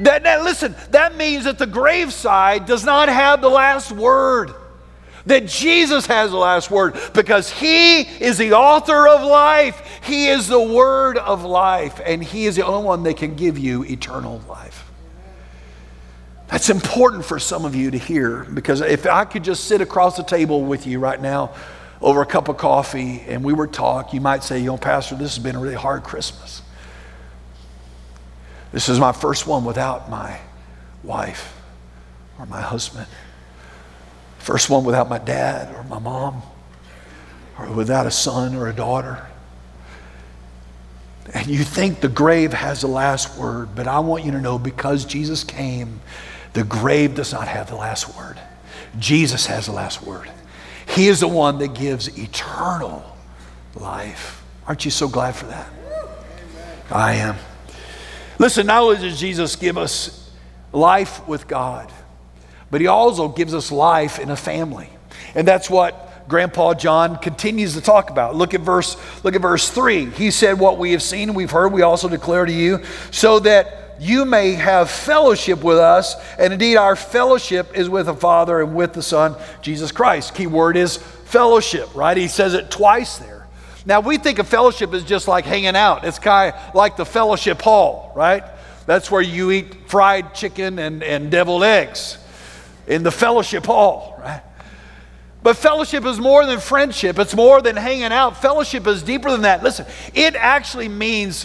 That, 0.00 0.22
that, 0.24 0.42
listen, 0.42 0.74
that 0.90 1.16
means 1.16 1.44
that 1.44 1.58
the 1.58 1.66
graveside 1.66 2.66
does 2.66 2.84
not 2.84 3.08
have 3.08 3.40
the 3.40 3.48
last 3.48 3.92
word. 3.92 4.52
That 5.26 5.46
Jesus 5.46 6.06
has 6.06 6.30
the 6.30 6.36
last 6.36 6.70
word 6.70 6.98
because 7.14 7.50
He 7.50 8.02
is 8.02 8.36
the 8.36 8.52
author 8.52 9.08
of 9.08 9.22
life. 9.22 10.00
He 10.04 10.28
is 10.28 10.48
the 10.48 10.60
word 10.60 11.16
of 11.16 11.44
life, 11.44 11.98
and 12.04 12.22
He 12.22 12.44
is 12.44 12.56
the 12.56 12.66
only 12.66 12.84
one 12.84 13.04
that 13.04 13.16
can 13.16 13.34
give 13.34 13.58
you 13.58 13.84
eternal 13.84 14.42
life. 14.48 14.84
That's 16.48 16.68
important 16.68 17.24
for 17.24 17.38
some 17.38 17.64
of 17.64 17.74
you 17.74 17.90
to 17.90 17.96
hear 17.96 18.44
because 18.44 18.82
if 18.82 19.06
I 19.06 19.24
could 19.24 19.44
just 19.44 19.64
sit 19.64 19.80
across 19.80 20.18
the 20.18 20.24
table 20.24 20.62
with 20.62 20.86
you 20.86 20.98
right 20.98 21.20
now 21.20 21.54
over 22.00 22.22
a 22.22 22.26
cup 22.26 22.48
of 22.48 22.56
coffee 22.56 23.22
and 23.26 23.44
we 23.44 23.52
were 23.52 23.66
talk, 23.66 24.12
you 24.12 24.20
might 24.20 24.42
say, 24.42 24.58
you 24.58 24.66
know, 24.66 24.76
Pastor, 24.76 25.14
this 25.14 25.34
has 25.34 25.42
been 25.42 25.56
a 25.56 25.60
really 25.60 25.74
hard 25.74 26.02
Christmas. 26.02 26.62
This 28.72 28.88
is 28.88 28.98
my 28.98 29.12
first 29.12 29.46
one 29.46 29.64
without 29.64 30.10
my 30.10 30.40
wife 31.02 31.56
or 32.38 32.46
my 32.46 32.60
husband. 32.60 33.06
First 34.38 34.68
one 34.68 34.84
without 34.84 35.08
my 35.08 35.18
dad 35.18 35.74
or 35.74 35.84
my 35.84 35.98
mom 35.98 36.42
or 37.58 37.70
without 37.72 38.06
a 38.06 38.10
son 38.10 38.54
or 38.54 38.68
a 38.68 38.74
daughter. 38.74 39.24
And 41.32 41.46
you 41.46 41.64
think 41.64 42.00
the 42.00 42.08
grave 42.08 42.52
has 42.52 42.82
the 42.82 42.86
last 42.88 43.38
word, 43.38 43.74
but 43.74 43.86
I 43.86 44.00
want 44.00 44.24
you 44.24 44.32
to 44.32 44.40
know 44.40 44.58
because 44.58 45.04
Jesus 45.04 45.42
came, 45.44 46.00
the 46.52 46.64
grave 46.64 47.14
does 47.14 47.32
not 47.32 47.48
have 47.48 47.68
the 47.68 47.76
last 47.76 48.14
word. 48.16 48.38
Jesus 48.98 49.46
has 49.46 49.66
the 49.66 49.72
last 49.72 50.02
word. 50.02 50.30
He 50.88 51.08
is 51.08 51.20
the 51.20 51.28
one 51.28 51.58
that 51.58 51.74
gives 51.74 52.18
eternal 52.18 53.04
life. 53.74 54.42
Aren't 54.66 54.84
you 54.84 54.90
so 54.90 55.08
glad 55.08 55.34
for 55.34 55.46
that? 55.46 55.68
I 56.90 57.14
am. 57.14 57.36
Listen, 58.38 58.66
not 58.66 58.82
only 58.82 58.96
does 58.98 59.18
Jesus 59.18 59.56
give 59.56 59.78
us 59.78 60.30
life 60.72 61.26
with 61.26 61.46
God, 61.46 61.90
but 62.70 62.80
he 62.80 62.86
also 62.86 63.28
gives 63.28 63.54
us 63.54 63.70
life 63.70 64.18
in 64.18 64.30
a 64.30 64.36
family. 64.36 64.88
And 65.34 65.46
that's 65.46 65.70
what 65.70 66.28
Grandpa 66.28 66.74
John 66.74 67.18
continues 67.18 67.74
to 67.74 67.80
talk 67.80 68.10
about. 68.10 68.34
Look 68.34 68.54
at 68.54 68.60
verse 68.60 68.96
look 69.22 69.34
at 69.34 69.42
verse 69.42 69.70
3. 69.70 70.06
He 70.06 70.30
said 70.30 70.58
what 70.58 70.78
we 70.78 70.92
have 70.92 71.02
seen, 71.02 71.34
we've 71.34 71.50
heard, 71.50 71.72
we 71.72 71.82
also 71.82 72.08
declare 72.08 72.44
to 72.44 72.52
you 72.52 72.82
so 73.10 73.38
that 73.40 73.83
you 74.00 74.24
may 74.24 74.52
have 74.52 74.90
fellowship 74.90 75.62
with 75.62 75.78
us, 75.78 76.16
and 76.38 76.52
indeed 76.52 76.76
our 76.76 76.96
fellowship 76.96 77.76
is 77.76 77.88
with 77.88 78.06
the 78.06 78.14
Father 78.14 78.60
and 78.60 78.74
with 78.74 78.92
the 78.92 79.02
Son, 79.02 79.36
Jesus 79.62 79.92
Christ. 79.92 80.34
Key 80.34 80.46
word 80.46 80.76
is 80.76 80.96
fellowship, 80.96 81.94
right? 81.94 82.16
He 82.16 82.28
says 82.28 82.54
it 82.54 82.70
twice 82.70 83.18
there. 83.18 83.46
Now 83.86 84.00
we 84.00 84.18
think 84.18 84.38
of 84.38 84.48
fellowship 84.48 84.92
as 84.94 85.04
just 85.04 85.28
like 85.28 85.44
hanging 85.44 85.76
out. 85.76 86.04
It's 86.04 86.18
kind 86.18 86.54
of 86.54 86.74
like 86.74 86.96
the 86.96 87.04
fellowship 87.04 87.60
hall, 87.60 88.12
right? 88.14 88.42
That's 88.86 89.10
where 89.10 89.22
you 89.22 89.50
eat 89.50 89.88
fried 89.88 90.34
chicken 90.34 90.78
and, 90.78 91.02
and 91.02 91.30
deviled 91.30 91.64
eggs 91.64 92.18
in 92.86 93.02
the 93.02 93.10
fellowship 93.10 93.66
hall, 93.66 94.16
right? 94.18 94.42
But 95.42 95.58
fellowship 95.58 96.06
is 96.06 96.18
more 96.18 96.46
than 96.46 96.58
friendship. 96.58 97.18
It's 97.18 97.34
more 97.34 97.60
than 97.60 97.76
hanging 97.76 98.04
out. 98.04 98.40
Fellowship 98.40 98.86
is 98.86 99.02
deeper 99.02 99.30
than 99.30 99.42
that. 99.42 99.62
Listen, 99.62 99.84
it 100.14 100.34
actually 100.36 100.88
means, 100.88 101.44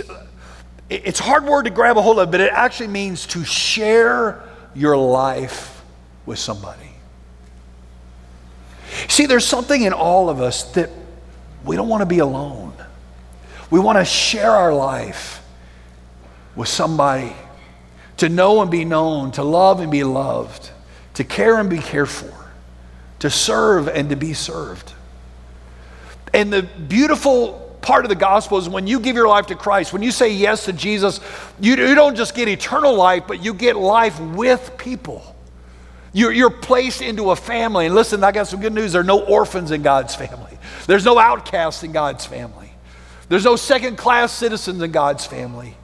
it's 0.89 1.19
a 1.19 1.24
hard 1.24 1.46
word 1.46 1.63
to 1.63 1.69
grab 1.69 1.98
a 1.98 2.01
hold 2.01 2.19
of, 2.19 2.31
but 2.31 2.41
it 2.41 2.51
actually 2.51 2.88
means 2.88 3.27
to 3.27 3.43
share 3.46 4.43
your 4.74 4.98
life 4.98 5.84
with 6.25 6.39
somebody. 6.39 6.89
See, 9.08 9.27
there's 9.27 9.46
something 9.46 9.84
in 9.84 9.93
all 9.93 10.29
of 10.29 10.41
us 10.41 10.63
that 10.74 10.89
we 11.63 11.75
don't 11.75 11.89
want 11.89 12.01
to 12.01 12.08
be 12.08 12.19
alone. 12.19 12.74
We 13.69 13.79
want 13.79 14.00
to 14.00 14.05
share 14.05 14.51
our 14.51 14.74
life 14.74 15.43
with 16.55 16.67
somebody, 16.67 17.36
to 18.17 18.27
know 18.27 18.62
and 18.62 18.72
be 18.72 18.84
known, 18.84 19.31
to 19.34 19.43
love 19.43 19.79
and 19.79 19.91
be 19.91 20.03
loved, 20.03 20.72
to 21.13 21.24
care 21.24 21.58
and 21.58 21.69
be 21.69 21.77
cared 21.77 22.10
for, 22.10 22.34
to 23.19 23.29
serve 23.29 23.88
and 23.88 24.10
to 24.10 24.15
be 24.15 24.34
served. 24.34 24.93
And 26.34 26.51
the 26.51 26.63
beautiful 26.63 27.68
part 27.81 28.05
of 28.05 28.09
the 28.09 28.15
gospel 28.15 28.57
is 28.57 28.67
when 28.67 28.88
you 28.88 29.00
give 29.00 29.15
your 29.15 29.27
life 29.27 29.48
to 29.48 29.55
Christ, 29.55 29.93
when 29.93 30.01
you 30.01 30.12
say 30.12 30.31
yes 30.31 30.65
to 30.65 30.74
Jesus, 30.74 31.19
you, 31.59 31.75
you 31.75 31.95
don't 31.95 32.15
just 32.15 32.36
get 32.36 32.48
eternal 32.48 32.95
life, 32.95 33.24
but 33.27 33.43
you 33.43 33.53
get 33.53 33.75
life 33.75 34.19
with 34.19 34.77
people. 34.77 35.36
You're, 36.12 36.31
you're 36.31 36.50
placed 36.50 37.01
into 37.01 37.31
a 37.31 37.36
family. 37.36 37.86
And 37.86 37.95
listen, 37.95 38.24
I 38.24 38.31
got 38.31 38.48
some 38.48 38.59
good 38.59 38.74
news. 38.74 38.93
There 38.93 39.01
are 39.01 39.05
no 39.05 39.24
orphans 39.24 39.71
in 39.71 39.81
God's 39.81 40.15
family, 40.15 40.57
there's 40.88 41.05
no 41.05 41.19
outcasts 41.19 41.83
in 41.83 41.91
God's 41.91 42.25
family, 42.25 42.71
there's 43.29 43.45
no 43.45 43.55
second 43.55 43.98
class 43.98 44.31
citizens 44.31 44.81
in 44.81 44.91
God's 44.91 45.25
family. 45.25 45.75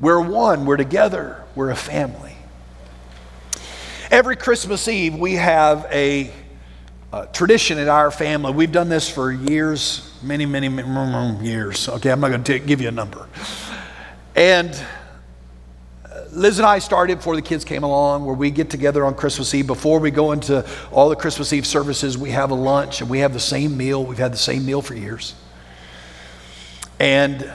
We're 0.00 0.20
one, 0.20 0.66
we're 0.66 0.78
together, 0.78 1.44
we're 1.54 1.70
a 1.70 1.76
family. 1.76 2.34
Every 4.10 4.36
Christmas 4.36 4.88
Eve, 4.88 5.14
we 5.14 5.34
have 5.34 5.86
a, 5.90 6.30
a, 7.12 7.26
tradition 7.32 7.78
in 7.78 7.88
our 7.88 8.10
family. 8.10 8.52
We've 8.52 8.72
done 8.72 8.88
this 8.88 9.08
for 9.08 9.32
years, 9.32 10.12
many, 10.22 10.46
many, 10.46 10.68
many 10.68 11.44
years. 11.44 11.88
Okay, 11.88 12.10
I'm 12.10 12.20
not 12.20 12.28
going 12.28 12.44
to 12.44 12.58
give 12.58 12.80
you 12.80 12.88
a 12.88 12.92
number. 12.92 13.28
And 14.34 14.80
Liz 16.32 16.58
and 16.58 16.64
I 16.64 16.78
started 16.78 17.18
before 17.18 17.36
the 17.36 17.42
kids 17.42 17.62
came 17.62 17.82
along, 17.82 18.24
where 18.24 18.34
we 18.34 18.50
get 18.50 18.70
together 18.70 19.04
on 19.04 19.14
Christmas 19.14 19.54
Eve. 19.54 19.66
Before 19.66 20.00
we 20.00 20.10
go 20.10 20.32
into 20.32 20.66
all 20.90 21.10
the 21.10 21.16
Christmas 21.16 21.52
Eve 21.52 21.66
services, 21.66 22.16
we 22.16 22.30
have 22.30 22.50
a 22.50 22.54
lunch 22.54 23.02
and 23.02 23.10
we 23.10 23.18
have 23.18 23.34
the 23.34 23.40
same 23.40 23.76
meal. 23.76 24.02
We've 24.02 24.16
had 24.16 24.32
the 24.32 24.38
same 24.38 24.64
meal 24.64 24.80
for 24.80 24.94
years. 24.94 25.34
And 26.98 27.52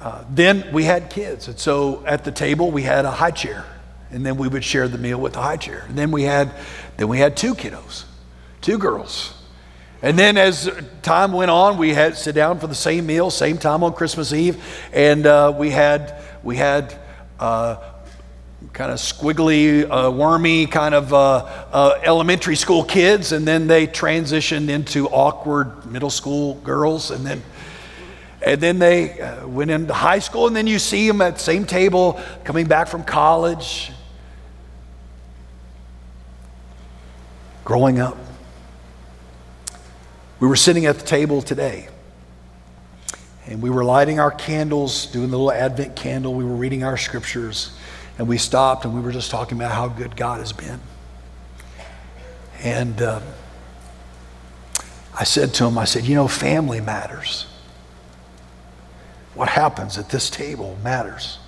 uh, 0.00 0.24
then 0.28 0.70
we 0.70 0.84
had 0.84 1.08
kids. 1.08 1.48
And 1.48 1.58
so 1.58 2.04
at 2.04 2.24
the 2.24 2.32
table, 2.32 2.70
we 2.70 2.82
had 2.82 3.06
a 3.06 3.10
high 3.10 3.30
chair. 3.30 3.64
And 4.10 4.26
then 4.26 4.36
we 4.36 4.48
would 4.48 4.64
share 4.64 4.86
the 4.86 4.98
meal 4.98 5.18
with 5.18 5.32
the 5.32 5.40
high 5.40 5.56
chair. 5.56 5.86
And 5.88 5.96
then 5.96 6.10
we 6.10 6.24
had, 6.24 6.52
then 6.98 7.08
we 7.08 7.18
had 7.18 7.38
two 7.38 7.54
kiddos, 7.54 8.04
two 8.60 8.78
girls. 8.78 9.34
And 10.02 10.18
then 10.18 10.38
as 10.38 10.70
time 11.02 11.32
went 11.32 11.50
on, 11.50 11.76
we 11.76 11.92
had 11.92 12.16
sit 12.16 12.34
down 12.34 12.58
for 12.58 12.66
the 12.66 12.74
same 12.74 13.06
meal, 13.06 13.30
same 13.30 13.58
time 13.58 13.84
on 13.84 13.92
Christmas 13.92 14.32
Eve. 14.32 14.64
And 14.92 15.26
uh, 15.26 15.54
we 15.56 15.70
had, 15.70 16.22
we 16.42 16.56
had, 16.56 16.98
uh, 17.38 17.76
kind 18.72 18.92
of 18.92 18.98
squiggly, 18.98 19.86
uh, 19.90 20.10
wormy 20.10 20.66
kind 20.66 20.94
of 20.94 21.12
uh, 21.12 21.36
uh, 21.72 22.00
elementary 22.02 22.56
school 22.56 22.84
kids, 22.84 23.32
and 23.32 23.46
then 23.46 23.66
they 23.66 23.86
transitioned 23.86 24.68
into 24.68 25.08
awkward 25.08 25.86
middle 25.86 26.10
school 26.10 26.54
girls, 26.56 27.10
and 27.10 27.24
then 27.26 27.42
and 28.42 28.58
then 28.58 28.78
they 28.78 29.20
uh, 29.20 29.46
went 29.46 29.70
into 29.70 29.92
high 29.92 30.18
school, 30.18 30.46
and 30.46 30.56
then 30.56 30.66
you 30.66 30.78
see 30.78 31.06
them 31.06 31.20
at 31.20 31.34
the 31.34 31.40
same 31.40 31.66
table 31.66 32.20
coming 32.44 32.66
back 32.66 32.88
from 32.88 33.04
college, 33.04 33.92
growing 37.64 37.98
up. 37.98 38.16
We 40.40 40.48
were 40.48 40.56
sitting 40.56 40.86
at 40.86 40.98
the 40.98 41.04
table 41.04 41.42
today. 41.42 41.88
And 43.46 43.60
we 43.62 43.68
were 43.68 43.84
lighting 43.84 44.18
our 44.18 44.30
candles, 44.30 45.06
doing 45.06 45.30
the 45.30 45.36
little 45.36 45.52
Advent 45.52 45.96
candle. 45.96 46.34
We 46.34 46.44
were 46.44 46.54
reading 46.54 46.82
our 46.82 46.96
scriptures. 46.96 47.76
And 48.18 48.26
we 48.26 48.38
stopped 48.38 48.84
and 48.84 48.94
we 48.94 49.00
were 49.00 49.12
just 49.12 49.30
talking 49.30 49.58
about 49.58 49.72
how 49.72 49.88
good 49.88 50.16
God 50.16 50.40
has 50.40 50.52
been. 50.52 50.80
And 52.62 53.00
uh, 53.00 53.20
I 55.18 55.24
said 55.24 55.54
to 55.54 55.66
him, 55.66 55.78
I 55.78 55.84
said, 55.84 56.04
you 56.04 56.14
know, 56.14 56.28
family 56.28 56.80
matters. 56.80 57.46
What 59.34 59.48
happens 59.48 59.98
at 59.98 60.10
this 60.10 60.28
table 60.28 60.78
matters. 60.82 61.38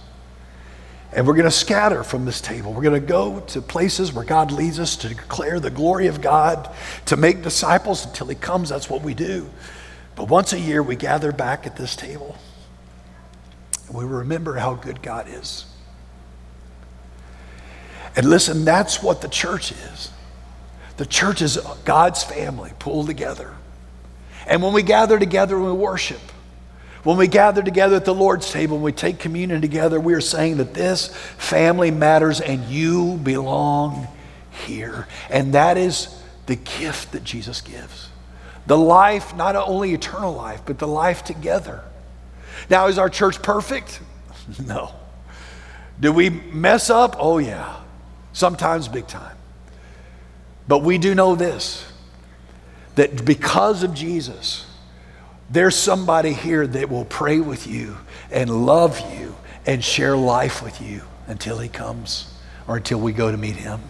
And 1.14 1.26
we're 1.26 1.34
going 1.34 1.44
to 1.44 1.50
scatter 1.50 2.02
from 2.02 2.24
this 2.24 2.40
table. 2.40 2.72
We're 2.72 2.82
going 2.82 3.00
to 3.00 3.06
go 3.06 3.40
to 3.40 3.60
places 3.60 4.12
where 4.12 4.24
God 4.24 4.50
leads 4.50 4.80
us 4.80 4.96
to 4.96 5.08
declare 5.08 5.60
the 5.60 5.70
glory 5.70 6.06
of 6.06 6.22
God, 6.22 6.74
to 7.06 7.16
make 7.16 7.42
disciples 7.42 8.06
until 8.06 8.28
He 8.28 8.34
comes. 8.34 8.70
That's 8.70 8.88
what 8.88 9.02
we 9.02 9.12
do. 9.12 9.50
But 10.16 10.28
once 10.28 10.52
a 10.52 10.58
year, 10.58 10.82
we 10.82 10.96
gather 10.96 11.32
back 11.32 11.66
at 11.66 11.76
this 11.76 11.96
table 11.96 12.36
and 13.88 13.96
we 13.96 14.04
remember 14.04 14.54
how 14.56 14.74
good 14.74 15.02
God 15.02 15.26
is. 15.28 15.66
And 18.16 18.28
listen, 18.28 18.64
that's 18.64 19.02
what 19.02 19.20
the 19.20 19.28
church 19.28 19.72
is. 19.72 20.10
The 20.96 21.06
church 21.06 21.42
is 21.42 21.58
God's 21.84 22.22
family 22.22 22.72
pulled 22.78 23.06
together. 23.06 23.54
And 24.46 24.62
when 24.62 24.72
we 24.72 24.82
gather 24.82 25.18
together 25.18 25.56
and 25.56 25.64
we 25.64 25.72
worship, 25.72 26.20
when 27.02 27.16
we 27.16 27.26
gather 27.26 27.62
together 27.62 27.96
at 27.96 28.04
the 28.04 28.14
Lord's 28.14 28.50
table 28.50 28.76
and 28.76 28.84
we 28.84 28.92
take 28.92 29.18
communion 29.18 29.60
together, 29.60 29.98
we 29.98 30.14
are 30.14 30.20
saying 30.20 30.58
that 30.58 30.74
this 30.74 31.08
family 31.38 31.90
matters 31.90 32.40
and 32.40 32.64
you 32.66 33.16
belong 33.16 34.06
here. 34.66 35.08
And 35.28 35.54
that 35.54 35.76
is 35.76 36.08
the 36.46 36.56
gift 36.56 37.12
that 37.12 37.24
Jesus 37.24 37.60
gives. 37.60 38.08
The 38.66 38.78
life, 38.78 39.34
not 39.34 39.56
only 39.56 39.92
eternal 39.92 40.32
life, 40.32 40.62
but 40.64 40.78
the 40.78 40.86
life 40.86 41.24
together. 41.24 41.82
Now, 42.70 42.86
is 42.86 42.98
our 42.98 43.10
church 43.10 43.42
perfect? 43.42 44.00
No. 44.66 44.92
Do 46.00 46.12
we 46.12 46.30
mess 46.30 46.90
up? 46.90 47.14
Oh, 47.16 47.38
yeah 47.38 47.76
sometimes 48.32 48.88
big 48.88 49.06
time. 49.06 49.36
But 50.66 50.78
we 50.78 50.98
do 50.98 51.14
know 51.14 51.34
this 51.34 51.86
that 52.94 53.24
because 53.24 53.82
of 53.82 53.94
Jesus, 53.94 54.66
there's 55.52 55.76
somebody 55.76 56.32
here 56.32 56.66
that 56.66 56.88
will 56.88 57.04
pray 57.04 57.38
with 57.38 57.66
you 57.66 57.98
and 58.30 58.64
love 58.66 58.98
you 59.14 59.36
and 59.66 59.84
share 59.84 60.16
life 60.16 60.62
with 60.62 60.80
you 60.80 61.02
until 61.26 61.58
he 61.58 61.68
comes 61.68 62.32
or 62.66 62.78
until 62.78 62.98
we 62.98 63.12
go 63.12 63.30
to 63.30 63.36
meet 63.36 63.56
him. 63.56 63.80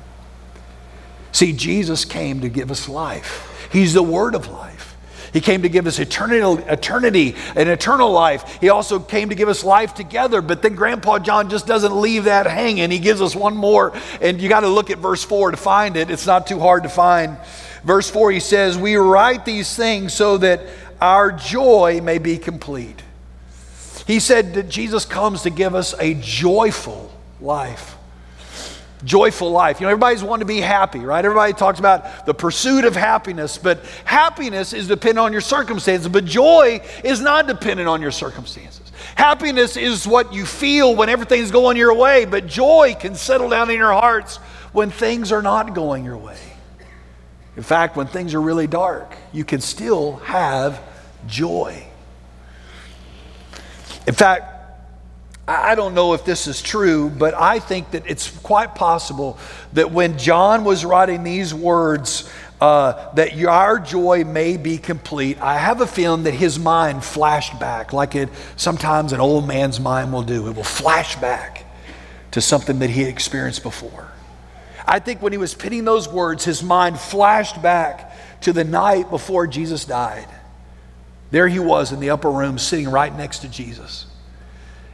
See, 1.30 1.52
Jesus 1.52 2.04
came 2.04 2.40
to 2.40 2.48
give 2.48 2.70
us 2.70 2.88
life, 2.88 3.68
he's 3.72 3.94
the 3.94 4.02
word 4.02 4.34
of 4.34 4.48
life. 4.48 4.88
He 5.32 5.40
came 5.40 5.62
to 5.62 5.70
give 5.70 5.86
us 5.86 5.98
eternity, 5.98 6.62
eternity 6.68 7.36
and 7.56 7.66
eternal 7.66 8.10
life. 8.10 8.58
He 8.60 8.68
also 8.68 8.98
came 8.98 9.30
to 9.30 9.34
give 9.34 9.48
us 9.48 9.64
life 9.64 9.94
together. 9.94 10.42
But 10.42 10.60
then 10.60 10.74
Grandpa 10.74 11.20
John 11.20 11.48
just 11.48 11.66
doesn't 11.66 11.98
leave 11.98 12.24
that 12.24 12.46
hanging. 12.46 12.90
He 12.90 12.98
gives 12.98 13.22
us 13.22 13.34
one 13.34 13.56
more. 13.56 13.94
And 14.20 14.42
you 14.42 14.50
got 14.50 14.60
to 14.60 14.68
look 14.68 14.90
at 14.90 14.98
verse 14.98 15.24
4 15.24 15.52
to 15.52 15.56
find 15.56 15.96
it. 15.96 16.10
It's 16.10 16.26
not 16.26 16.46
too 16.46 16.60
hard 16.60 16.82
to 16.82 16.90
find. 16.90 17.38
Verse 17.82 18.10
4, 18.10 18.30
he 18.30 18.40
says, 18.40 18.76
We 18.76 18.96
write 18.96 19.46
these 19.46 19.74
things 19.74 20.12
so 20.12 20.36
that 20.36 20.60
our 21.02 21.32
joy 21.32 22.00
may 22.00 22.18
be 22.18 22.38
complete. 22.38 23.02
He 24.06 24.20
said 24.20 24.54
that 24.54 24.68
Jesus 24.68 25.04
comes 25.04 25.42
to 25.42 25.50
give 25.50 25.74
us 25.74 25.94
a 25.98 26.14
joyful 26.14 27.12
life 27.40 27.96
joyful 29.04 29.50
life. 29.50 29.80
You 29.80 29.86
know, 29.86 29.90
everybody's 29.90 30.22
wanting 30.22 30.46
to 30.46 30.52
be 30.52 30.60
happy, 30.60 31.00
right? 31.00 31.24
Everybody 31.24 31.52
talks 31.52 31.78
about 31.78 32.26
the 32.26 32.34
pursuit 32.34 32.84
of 32.84 32.94
happiness, 32.94 33.58
but 33.58 33.84
happiness 34.04 34.72
is 34.72 34.86
dependent 34.86 35.18
on 35.18 35.32
your 35.32 35.40
circumstances, 35.40 36.08
but 36.08 36.24
joy 36.24 36.80
is 37.02 37.20
not 37.20 37.46
dependent 37.46 37.88
on 37.88 38.00
your 38.00 38.10
circumstances. 38.10 38.92
Happiness 39.16 39.76
is 39.76 40.06
what 40.06 40.32
you 40.32 40.46
feel 40.46 40.94
when 40.94 41.08
everything's 41.08 41.50
going 41.50 41.76
your 41.76 41.94
way, 41.94 42.24
but 42.24 42.46
joy 42.46 42.94
can 42.98 43.14
settle 43.14 43.48
down 43.48 43.70
in 43.70 43.76
your 43.76 43.92
hearts 43.92 44.36
when 44.72 44.90
things 44.90 45.32
are 45.32 45.42
not 45.42 45.74
going 45.74 46.04
your 46.04 46.16
way. 46.16 46.38
In 47.56 47.62
fact, 47.62 47.96
when 47.96 48.06
things 48.06 48.34
are 48.34 48.40
really 48.40 48.66
dark, 48.66 49.14
you 49.32 49.44
can 49.44 49.60
still 49.60 50.16
have 50.18 50.80
joy. 51.26 51.86
In 54.06 54.14
fact, 54.14 54.52
I 55.46 55.74
don't 55.74 55.94
know 55.94 56.14
if 56.14 56.24
this 56.24 56.46
is 56.46 56.62
true, 56.62 57.10
but 57.10 57.34
I 57.34 57.58
think 57.58 57.90
that 57.90 58.04
it's 58.06 58.30
quite 58.40 58.74
possible 58.74 59.38
that 59.72 59.90
when 59.90 60.16
John 60.16 60.62
was 60.64 60.84
writing 60.84 61.24
these 61.24 61.52
words, 61.52 62.30
uh, 62.60 63.12
that 63.14 63.36
our 63.44 63.80
joy 63.80 64.24
may 64.24 64.56
be 64.56 64.78
complete, 64.78 65.40
I 65.40 65.58
have 65.58 65.80
a 65.80 65.86
feeling 65.86 66.22
that 66.24 66.34
his 66.34 66.60
mind 66.60 67.02
flashed 67.02 67.58
back, 67.58 67.92
like 67.92 68.14
it 68.14 68.28
sometimes 68.54 69.12
an 69.12 69.20
old 69.20 69.48
man's 69.48 69.80
mind 69.80 70.12
will 70.12 70.22
do. 70.22 70.48
It 70.48 70.54
will 70.54 70.62
flash 70.62 71.16
back 71.16 71.64
to 72.30 72.40
something 72.40 72.78
that 72.78 72.90
he 72.90 73.02
had 73.02 73.10
experienced 73.10 73.64
before. 73.64 74.12
I 74.86 75.00
think 75.00 75.22
when 75.22 75.32
he 75.32 75.38
was 75.38 75.54
penning 75.54 75.84
those 75.84 76.08
words, 76.08 76.44
his 76.44 76.62
mind 76.62 77.00
flashed 77.00 77.60
back 77.60 78.40
to 78.42 78.52
the 78.52 78.64
night 78.64 79.10
before 79.10 79.48
Jesus 79.48 79.84
died. 79.84 80.28
There 81.32 81.48
he 81.48 81.58
was 81.58 81.92
in 81.92 82.00
the 82.00 82.10
upper 82.10 82.30
room, 82.30 82.58
sitting 82.58 82.90
right 82.90 83.14
next 83.14 83.38
to 83.38 83.48
Jesus. 83.48 84.06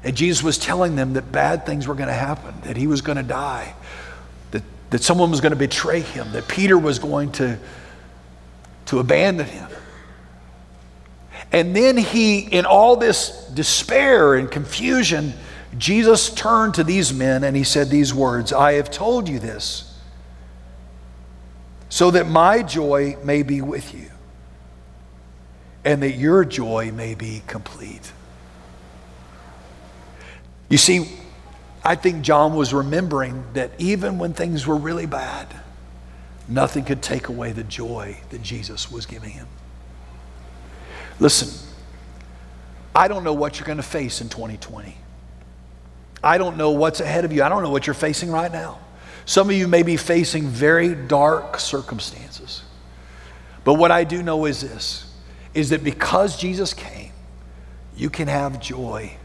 And 0.04 0.16
Jesus 0.16 0.42
was 0.42 0.56
telling 0.56 0.94
them 0.94 1.14
that 1.14 1.32
bad 1.32 1.66
things 1.66 1.88
were 1.88 1.96
going 1.96 2.08
to 2.08 2.14
happen, 2.14 2.54
that 2.62 2.76
he 2.76 2.86
was 2.86 3.00
going 3.02 3.16
to 3.16 3.24
die, 3.24 3.74
that, 4.52 4.62
that 4.90 5.02
someone 5.02 5.32
was 5.32 5.40
going 5.40 5.50
to 5.50 5.58
betray 5.58 6.00
him, 6.00 6.30
that 6.32 6.46
Peter 6.46 6.78
was 6.78 7.00
going 7.00 7.32
to, 7.32 7.58
to 8.86 9.00
abandon 9.00 9.46
him. 9.46 9.68
And 11.50 11.74
then 11.74 11.96
he, 11.96 12.38
in 12.38 12.66
all 12.66 12.94
this 12.94 13.48
despair 13.48 14.36
and 14.36 14.48
confusion, 14.48 15.32
Jesus 15.76 16.30
turned 16.30 16.74
to 16.74 16.84
these 16.84 17.12
men 17.12 17.42
and 17.42 17.56
he 17.56 17.64
said 17.64 17.90
these 17.90 18.14
words 18.14 18.52
I 18.52 18.74
have 18.74 18.92
told 18.92 19.28
you 19.28 19.40
this 19.40 19.98
so 21.88 22.12
that 22.12 22.28
my 22.28 22.62
joy 22.62 23.16
may 23.24 23.42
be 23.42 23.60
with 23.60 23.92
you 23.92 24.10
and 25.88 26.02
that 26.02 26.16
your 26.16 26.44
joy 26.44 26.92
may 26.92 27.14
be 27.14 27.42
complete. 27.46 28.12
You 30.68 30.76
see, 30.76 31.08
I 31.82 31.94
think 31.94 32.20
John 32.20 32.54
was 32.54 32.74
remembering 32.74 33.42
that 33.54 33.70
even 33.78 34.18
when 34.18 34.34
things 34.34 34.66
were 34.66 34.76
really 34.76 35.06
bad, 35.06 35.46
nothing 36.46 36.84
could 36.84 37.00
take 37.00 37.28
away 37.28 37.52
the 37.52 37.64
joy 37.64 38.18
that 38.28 38.42
Jesus 38.42 38.92
was 38.92 39.06
giving 39.06 39.30
him. 39.30 39.46
Listen, 41.20 41.48
I 42.94 43.08
don't 43.08 43.24
know 43.24 43.32
what 43.32 43.58
you're 43.58 43.66
going 43.66 43.78
to 43.78 43.82
face 43.82 44.20
in 44.20 44.28
2020. 44.28 44.94
I 46.22 46.36
don't 46.36 46.58
know 46.58 46.72
what's 46.72 47.00
ahead 47.00 47.24
of 47.24 47.32
you. 47.32 47.42
I 47.42 47.48
don't 47.48 47.62
know 47.62 47.70
what 47.70 47.86
you're 47.86 47.94
facing 47.94 48.30
right 48.30 48.52
now. 48.52 48.78
Some 49.24 49.48
of 49.48 49.56
you 49.56 49.66
may 49.66 49.82
be 49.82 49.96
facing 49.96 50.48
very 50.48 50.94
dark 50.94 51.58
circumstances. 51.58 52.62
But 53.64 53.74
what 53.74 53.90
I 53.90 54.04
do 54.04 54.22
know 54.22 54.44
is 54.44 54.60
this 54.60 55.07
is 55.58 55.70
that 55.70 55.82
because 55.82 56.38
Jesus 56.38 56.72
came, 56.72 57.12
you 57.96 58.10
can 58.10 58.28
have 58.28 58.60
joy 58.60 59.18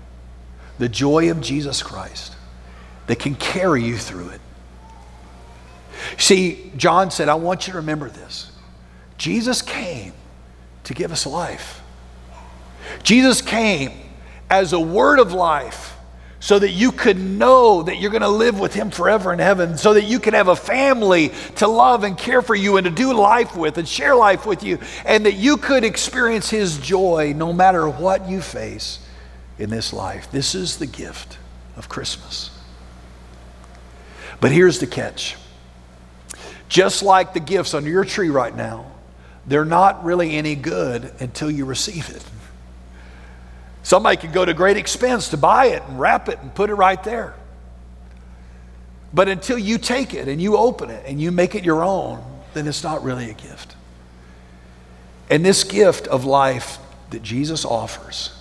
the 0.77 0.89
joy 0.89 1.29
of 1.31 1.41
Jesus 1.41 1.83
Christ 1.83 2.35
that 3.07 3.19
can 3.19 3.35
carry 3.35 3.83
you 3.83 3.97
through 3.97 4.29
it. 4.29 4.41
See, 6.17 6.71
John 6.75 7.11
said, 7.11 7.29
I 7.29 7.35
want 7.35 7.67
you 7.67 7.73
to 7.73 7.77
remember 7.77 8.09
this. 8.09 8.51
Jesus 9.17 9.61
came 9.61 10.13
to 10.83 10.93
give 10.93 11.11
us 11.11 11.25
life. 11.25 11.81
Jesus 13.03 13.41
came 13.41 13.91
as 14.49 14.73
a 14.73 14.79
word 14.79 15.19
of 15.19 15.31
life 15.31 15.92
so 16.43 16.59
that 16.59 16.71
you 16.71 16.91
could 16.91 17.17
know 17.17 17.83
that 17.83 18.01
you're 18.01 18.11
going 18.11 18.21
to 18.21 18.27
live 18.27 18.59
with 18.59 18.73
Him 18.73 18.91
forever 18.91 19.31
in 19.31 19.39
heaven, 19.39 19.77
so 19.77 19.93
that 19.93 20.03
you 20.03 20.19
can 20.19 20.33
have 20.33 20.49
a 20.49 20.57
family 20.57 21.31
to 21.55 21.69
love 21.69 22.03
and 22.03 22.17
care 22.17 22.41
for 22.41 22.53
you 22.53 22.75
and 22.75 22.83
to 22.83 22.91
do 22.91 23.13
life 23.13 23.55
with 23.55 23.77
and 23.77 23.87
share 23.87 24.13
life 24.13 24.45
with 24.45 24.61
you, 24.61 24.77
and 25.05 25.25
that 25.25 25.35
you 25.35 25.55
could 25.55 25.85
experience 25.85 26.49
His 26.49 26.77
joy 26.79 27.31
no 27.33 27.53
matter 27.53 27.87
what 27.87 28.27
you 28.27 28.41
face 28.41 28.99
in 29.57 29.69
this 29.69 29.93
life. 29.93 30.29
This 30.33 30.53
is 30.53 30.79
the 30.79 30.85
gift 30.85 31.37
of 31.77 31.87
Christmas. 31.87 32.51
But 34.41 34.51
here's 34.51 34.79
the 34.79 34.87
catch 34.87 35.37
just 36.67 37.03
like 37.03 37.33
the 37.33 37.39
gifts 37.39 37.73
under 37.73 37.89
your 37.89 38.03
tree 38.03 38.29
right 38.29 38.53
now, 38.53 38.91
they're 39.47 39.63
not 39.63 40.03
really 40.03 40.35
any 40.35 40.55
good 40.55 41.09
until 41.21 41.49
you 41.49 41.63
receive 41.63 42.09
it. 42.09 42.21
Somebody 43.93 44.17
could 44.17 44.33
go 44.33 44.43
to 44.43 44.55
great 44.55 44.75
expense 44.75 45.29
to 45.29 45.37
buy 45.37 45.67
it 45.67 45.83
and 45.83 45.99
wrap 45.99 46.27
it 46.27 46.39
and 46.39 46.51
put 46.55 46.71
it 46.71 46.73
right 46.73 47.03
there. 47.03 47.35
But 49.13 49.29
until 49.29 49.55
you 49.55 49.77
take 49.77 50.15
it 50.15 50.27
and 50.27 50.41
you 50.41 50.57
open 50.57 50.89
it 50.89 51.05
and 51.05 51.21
you 51.21 51.31
make 51.31 51.53
it 51.53 51.63
your 51.63 51.83
own, 51.83 52.25
then 52.55 52.67
it's 52.67 52.81
not 52.81 53.03
really 53.03 53.29
a 53.29 53.35
gift. 53.35 53.75
And 55.29 55.45
this 55.45 55.63
gift 55.63 56.07
of 56.07 56.25
life 56.25 56.79
that 57.11 57.21
Jesus 57.21 57.65
offers 57.65 58.35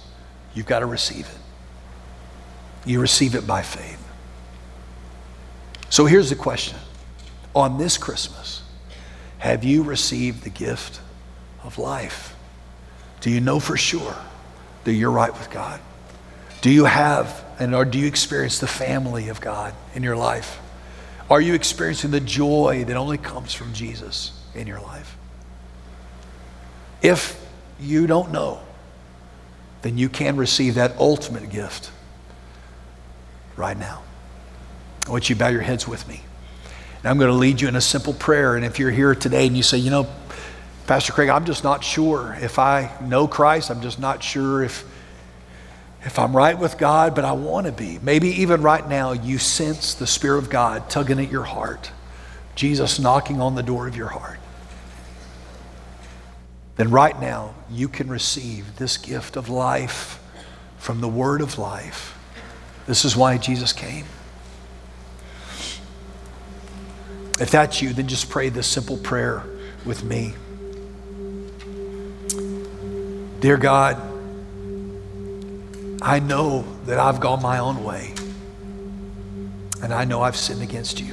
You've 0.55 0.65
got 0.65 0.79
to 0.79 0.87
receive 0.87 1.29
it. 1.29 2.89
You 2.89 2.99
receive 2.99 3.35
it 3.35 3.47
by 3.47 3.61
faith. 3.61 4.03
So 5.91 6.07
here's 6.07 6.31
the 6.31 6.37
question 6.37 6.79
On 7.55 7.77
this 7.77 7.99
Christmas, 7.99 8.63
have 9.37 9.65
you 9.65 9.83
received 9.83 10.45
the 10.45 10.51
gift 10.51 11.03
of 11.63 11.77
life? 11.77 12.35
Do 13.21 13.29
you 13.29 13.43
know 13.43 13.61
for 13.61 13.77
sure 13.77 14.17
that 14.85 14.93
you're 14.93 15.11
right 15.11 15.33
with 15.33 15.51
God? 15.51 15.81
Do 16.61 16.71
you 16.71 16.85
have 16.85 17.45
and 17.59 17.75
or 17.75 17.85
do 17.85 17.99
you 17.99 18.07
experience 18.07 18.59
the 18.59 18.67
family 18.67 19.29
of 19.29 19.41
God 19.41 19.75
in 19.95 20.03
your 20.03 20.17
life? 20.17 20.61
Are 21.31 21.41
you 21.41 21.55
experiencing 21.55 22.11
the 22.11 22.21
joy 22.21 22.85
that 22.87 22.97
only 22.97 23.19
comes 23.19 23.55
from 23.55 23.73
Jesus 23.73 24.33
in 24.55 24.67
your 24.67 24.81
life? 24.81 25.17
If 27.01 27.41
you 27.81 28.07
don't 28.07 28.33
know, 28.33 28.61
then 29.83 29.99
you 29.99 30.09
can 30.09 30.37
receive 30.37 30.75
that 30.77 30.97
ultimate 30.99 31.51
gift 31.51 31.91
right 33.57 33.77
now. 33.77 34.03
I 35.07 35.11
want 35.11 35.29
you 35.29 35.35
to 35.35 35.39
bow 35.39 35.49
your 35.49 35.63
heads 35.63 35.89
with 35.89 36.07
me. 36.09 36.23
And 36.99 37.11
I'm 37.11 37.19
going 37.19 37.31
to 37.31 37.37
lead 37.37 37.61
you 37.61 37.67
in 37.67 37.75
a 37.75 37.81
simple 37.81 38.15
prayer. 38.15 38.55
And 38.55 38.65
if 38.65 38.79
you're 38.79 38.93
here 38.93 39.15
today 39.15 39.47
and 39.47 39.57
you 39.57 39.65
say, 39.65 39.79
you 39.79 39.91
know, 39.91 40.07
Pastor 40.93 41.15
Craig, 41.15 41.31
I'm 41.31 41.47
just 41.47 41.65
not 41.65 41.83
sure 41.83 42.37
if 42.43 42.59
I 42.59 42.91
know 43.01 43.27
Christ, 43.27 43.71
I'm 43.71 43.81
just 43.81 43.99
not 43.99 44.23
sure 44.23 44.63
if 44.63 44.85
if 46.05 46.19
I'm 46.19 46.37
right 46.37 46.59
with 46.59 46.77
God, 46.77 47.15
but 47.15 47.25
I 47.25 47.33
want 47.33 47.65
to 47.65 47.73
be. 47.73 47.99
Maybe 48.03 48.29
even 48.43 48.61
right 48.61 48.87
now 48.87 49.13
you 49.13 49.39
sense 49.39 49.95
the 49.95 50.07
Spirit 50.07 50.41
of 50.41 50.51
God 50.51 50.91
tugging 50.91 51.19
at 51.19 51.31
your 51.31 51.45
heart, 51.45 51.91
Jesus 52.57 52.99
knocking 52.99 53.41
on 53.41 53.55
the 53.55 53.63
door 53.63 53.89
of 53.89 53.97
your 53.97 54.09
heart 54.09 54.39
then 56.77 56.91
right 56.91 57.19
now 57.19 57.55
you 57.71 57.89
can 57.89 58.09
receive 58.09 58.77
this 58.77 58.99
gift 58.99 59.37
of 59.37 59.49
life 59.49 60.23
from 60.77 61.01
the 61.01 61.09
Word 61.09 61.41
of 61.41 61.57
life. 61.57 62.19
This 62.87 63.07
is 63.07 63.17
why 63.17 63.39
Jesus 63.39 63.73
came. 63.73 64.05
If 67.41 67.51
that's 67.51 67.81
you, 67.81 67.95
then 67.95 68.09
just 68.09 68.29
pray 68.29 68.51
this 68.51 68.67
simple 68.67 68.99
prayer 68.99 69.43
with 69.87 70.05
me. 70.05 70.35
Dear 73.43 73.57
God, 73.57 74.01
I 76.01 76.21
know 76.21 76.65
that 76.87 77.01
I've 77.01 77.19
gone 77.19 77.43
my 77.43 77.59
own 77.59 77.83
way, 77.83 78.15
and 79.83 79.93
I 79.93 80.05
know 80.05 80.23
I've 80.23 80.37
sinned 80.37 80.63
against 80.63 81.01
you. 81.01 81.13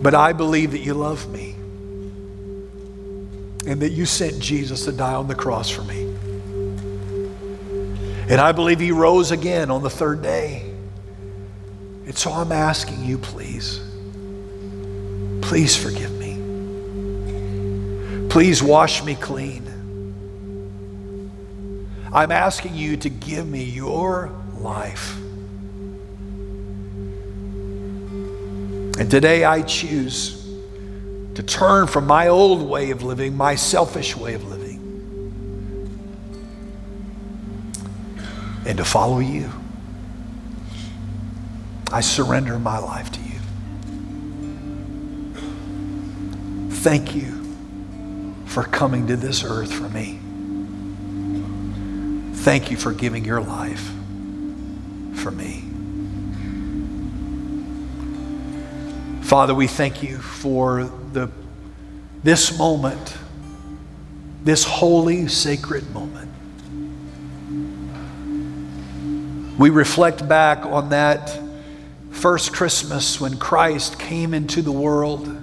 But 0.00 0.14
I 0.14 0.32
believe 0.32 0.70
that 0.70 0.78
you 0.78 0.94
love 0.94 1.28
me 1.32 1.56
and 3.66 3.82
that 3.82 3.90
you 3.90 4.06
sent 4.06 4.38
Jesus 4.38 4.84
to 4.84 4.92
die 4.92 5.14
on 5.14 5.26
the 5.26 5.34
cross 5.34 5.68
for 5.68 5.82
me. 5.82 6.04
And 8.30 8.40
I 8.40 8.52
believe 8.52 8.78
he 8.78 8.92
rose 8.92 9.32
again 9.32 9.68
on 9.68 9.82
the 9.82 9.90
third 9.90 10.22
day. 10.22 10.62
And 12.06 12.16
so 12.16 12.30
I'm 12.30 12.52
asking 12.52 13.02
you, 13.02 13.18
please, 13.18 13.80
please 15.42 15.76
forgive. 15.76 16.07
Please 18.38 18.62
wash 18.62 19.02
me 19.02 19.16
clean. 19.16 19.64
I'm 22.12 22.30
asking 22.30 22.76
you 22.76 22.96
to 22.98 23.08
give 23.08 23.44
me 23.44 23.64
your 23.64 24.30
life. 24.58 25.18
And 28.96 29.10
today 29.10 29.44
I 29.44 29.62
choose 29.62 30.48
to 31.34 31.42
turn 31.42 31.88
from 31.88 32.06
my 32.06 32.28
old 32.28 32.62
way 32.62 32.92
of 32.92 33.02
living, 33.02 33.36
my 33.36 33.56
selfish 33.56 34.16
way 34.16 34.34
of 34.34 34.44
living, 34.44 34.78
and 38.64 38.78
to 38.78 38.84
follow 38.84 39.18
you. 39.18 39.50
I 41.90 42.02
surrender 42.02 42.56
my 42.60 42.78
life 42.78 43.10
to 43.10 43.20
you. 43.20 43.40
Thank 46.70 47.16
you 47.16 47.47
for 48.58 48.64
coming 48.64 49.06
to 49.06 49.14
this 49.14 49.44
earth 49.44 49.72
for 49.72 49.88
me. 49.90 50.18
Thank 52.38 52.72
you 52.72 52.76
for 52.76 52.92
giving 52.92 53.24
your 53.24 53.40
life 53.40 53.88
for 55.14 55.30
me. 55.30 55.62
Father, 59.22 59.54
we 59.54 59.68
thank 59.68 60.02
you 60.02 60.18
for 60.18 60.90
the, 61.12 61.30
this 62.24 62.58
moment, 62.58 63.16
this 64.42 64.64
holy, 64.64 65.28
sacred 65.28 65.88
moment. 65.94 66.28
We 69.56 69.70
reflect 69.70 70.26
back 70.26 70.66
on 70.66 70.88
that 70.88 71.40
first 72.10 72.52
Christmas 72.52 73.20
when 73.20 73.38
Christ 73.38 74.00
came 74.00 74.34
into 74.34 74.62
the 74.62 74.72
world, 74.72 75.37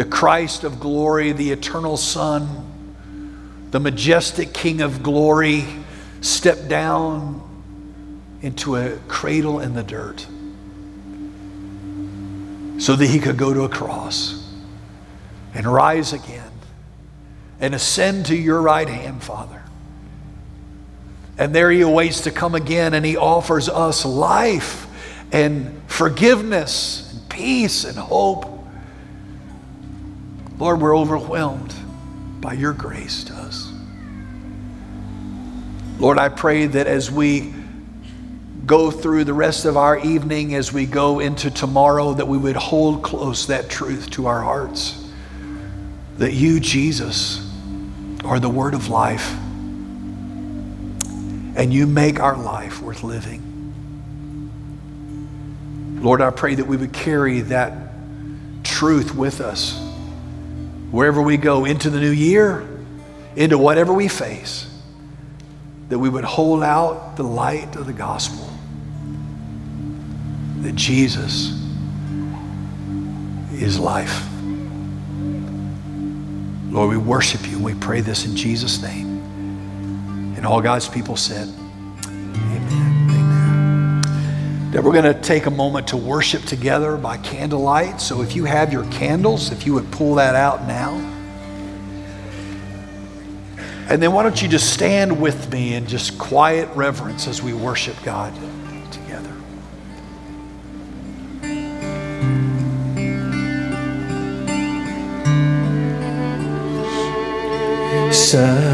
the 0.00 0.06
Christ 0.06 0.64
of 0.64 0.80
glory, 0.80 1.32
the 1.32 1.50
eternal 1.50 1.98
Son, 1.98 2.64
the 3.70 3.78
majestic 3.78 4.54
King 4.54 4.80
of 4.80 5.02
glory, 5.02 5.66
stepped 6.22 6.68
down 6.68 7.42
into 8.40 8.76
a 8.76 8.96
cradle 9.08 9.60
in 9.60 9.74
the 9.74 9.82
dirt 9.82 10.26
so 12.82 12.96
that 12.96 13.08
he 13.08 13.18
could 13.18 13.36
go 13.36 13.52
to 13.52 13.64
a 13.64 13.68
cross 13.68 14.50
and 15.52 15.66
rise 15.66 16.14
again 16.14 16.50
and 17.60 17.74
ascend 17.74 18.24
to 18.24 18.34
your 18.34 18.62
right 18.62 18.88
hand, 18.88 19.22
Father. 19.22 19.62
And 21.36 21.54
there 21.54 21.70
he 21.70 21.82
awaits 21.82 22.22
to 22.22 22.30
come 22.30 22.54
again, 22.54 22.94
and 22.94 23.04
he 23.04 23.18
offers 23.18 23.68
us 23.68 24.06
life 24.06 24.86
and 25.30 25.78
forgiveness 25.88 27.12
and 27.12 27.28
peace 27.28 27.84
and 27.84 27.98
hope. 27.98 28.59
Lord, 30.60 30.80
we're 30.82 30.94
overwhelmed 30.96 31.72
by 32.42 32.52
your 32.52 32.74
grace 32.74 33.24
to 33.24 33.32
us. 33.32 33.72
Lord, 35.98 36.18
I 36.18 36.28
pray 36.28 36.66
that 36.66 36.86
as 36.86 37.10
we 37.10 37.54
go 38.66 38.90
through 38.90 39.24
the 39.24 39.32
rest 39.32 39.64
of 39.64 39.78
our 39.78 39.98
evening, 39.98 40.54
as 40.54 40.70
we 40.70 40.84
go 40.84 41.18
into 41.20 41.50
tomorrow, 41.50 42.12
that 42.12 42.28
we 42.28 42.36
would 42.36 42.56
hold 42.56 43.02
close 43.02 43.46
that 43.46 43.70
truth 43.70 44.10
to 44.10 44.26
our 44.26 44.42
hearts. 44.42 45.02
That 46.18 46.34
you, 46.34 46.60
Jesus, 46.60 47.50
are 48.22 48.38
the 48.38 48.50
word 48.50 48.74
of 48.74 48.88
life, 48.88 49.32
and 51.56 51.72
you 51.72 51.86
make 51.86 52.20
our 52.20 52.36
life 52.36 52.82
worth 52.82 53.02
living. 53.02 53.46
Lord, 56.02 56.20
I 56.20 56.28
pray 56.28 56.54
that 56.54 56.66
we 56.66 56.76
would 56.76 56.92
carry 56.92 57.40
that 57.40 57.72
truth 58.62 59.14
with 59.14 59.40
us 59.40 59.89
wherever 60.90 61.22
we 61.22 61.36
go 61.36 61.64
into 61.64 61.90
the 61.90 62.00
new 62.00 62.10
year, 62.10 62.66
into 63.36 63.56
whatever 63.58 63.92
we 63.92 64.08
face, 64.08 64.66
that 65.88 65.98
we 65.98 66.08
would 66.08 66.24
hold 66.24 66.62
out 66.62 67.16
the 67.16 67.22
light 67.22 67.76
of 67.76 67.86
the 67.86 67.92
gospel 67.92 68.46
that 70.62 70.74
Jesus 70.74 71.50
is 73.52 73.78
life. 73.78 74.26
Lord, 76.70 76.90
we 76.90 76.96
worship 76.96 77.46
you 77.46 77.56
and 77.56 77.64
we 77.64 77.74
pray 77.74 78.00
this 78.00 78.26
in 78.26 78.36
Jesus' 78.36 78.80
name. 78.80 79.06
And 80.36 80.46
all 80.46 80.60
God's 80.60 80.88
people 80.88 81.16
said, 81.16 81.48
That 84.72 84.84
we're 84.84 84.92
going 84.92 85.12
to 85.12 85.20
take 85.20 85.46
a 85.46 85.50
moment 85.50 85.88
to 85.88 85.96
worship 85.96 86.44
together 86.44 86.96
by 86.96 87.16
candlelight. 87.18 88.00
So 88.00 88.22
if 88.22 88.36
you 88.36 88.44
have 88.44 88.72
your 88.72 88.84
candles, 88.84 89.50
if 89.50 89.66
you 89.66 89.74
would 89.74 89.90
pull 89.90 90.14
that 90.14 90.36
out 90.36 90.66
now. 90.66 90.94
And 93.90 94.00
then 94.00 94.12
why 94.12 94.22
don't 94.22 94.40
you 94.40 94.46
just 94.46 94.72
stand 94.72 95.20
with 95.20 95.52
me 95.52 95.74
in 95.74 95.86
just 95.86 96.16
quiet 96.16 96.68
reverence 96.76 97.26
as 97.26 97.42
we 97.42 97.52
worship 97.52 97.96
God. 98.04 98.32
together. 98.92 99.34
silent 108.12 108.69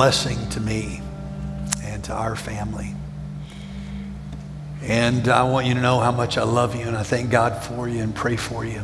blessing 0.04 0.50
to 0.50 0.60
me 0.60 1.00
and 1.82 2.04
to 2.04 2.12
our 2.12 2.36
family. 2.36 2.94
And 4.82 5.28
I 5.28 5.44
want 5.44 5.66
you 5.66 5.72
to 5.72 5.80
know 5.80 5.98
how 5.98 6.12
much 6.12 6.36
I 6.36 6.42
love 6.42 6.76
you 6.76 6.82
and 6.82 6.94
I 6.94 7.02
thank 7.02 7.30
God 7.30 7.64
for 7.64 7.88
you 7.88 8.02
and 8.02 8.14
pray 8.14 8.36
for 8.36 8.66
you. 8.66 8.82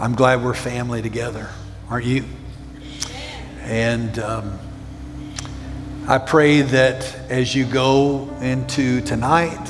I'm 0.00 0.14
glad 0.14 0.42
we're 0.42 0.54
family 0.54 1.02
together, 1.02 1.50
aren't 1.90 2.06
you? 2.06 2.24
And 3.60 4.18
um, 4.18 4.58
I 6.08 6.16
pray 6.16 6.62
that 6.62 7.14
as 7.28 7.54
you 7.54 7.66
go 7.66 8.34
into 8.40 9.02
tonight, 9.02 9.68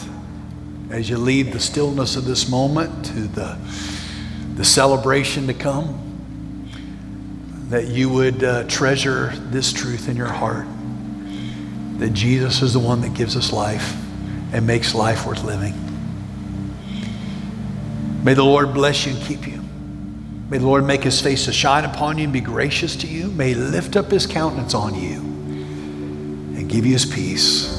as 0.91 1.11
you 1.11 1.19
leave 1.19 1.53
the 1.53 1.59
stillness 1.59 2.15
of 2.15 2.25
this 2.25 2.49
moment 2.49 3.05
to 3.07 3.23
the, 3.23 3.59
the 4.55 4.65
celebration 4.65 5.49
to 5.49 5.55
come, 5.55 6.06
that 7.69 7.87
you 7.89 8.09
would 8.09 8.45
uh, 8.45 8.65
treasure 8.65 9.33
this 9.37 9.73
truth 9.73 10.09
in 10.09 10.17
your 10.17 10.29
heart 10.29 10.67
that 11.99 12.13
Jesus 12.13 12.63
is 12.63 12.75
the 12.75 12.79
one 12.79 13.01
that 13.01 13.15
gives 13.15 13.37
us 13.37 13.53
life 13.53 13.97
and 14.53 14.67
makes 14.67 14.95
life 14.95 15.27
worth 15.27 15.43
living. 15.45 15.75
May 18.23 18.35
the 18.35 18.45
Lord 18.45 18.75
bless 18.75 19.07
you 19.07 19.15
and 19.15 19.23
keep 19.23 19.47
you. 19.47 19.63
May 20.51 20.59
the 20.59 20.67
Lord 20.67 20.85
make 20.85 21.03
his 21.03 21.21
face 21.21 21.47
to 21.47 21.53
shine 21.53 21.85
upon 21.85 22.19
you 22.19 22.25
and 22.25 22.33
be 22.33 22.41
gracious 22.41 22.97
to 22.97 23.07
you. 23.07 23.29
May 23.31 23.49
he 23.49 23.55
lift 23.55 23.97
up 23.97 24.11
his 24.11 24.27
countenance 24.27 24.75
on 24.75 24.95
you 24.95 25.19
and 25.19 26.69
give 26.69 26.87
you 26.87 26.93
his 26.93 27.07
peace. 27.07 27.73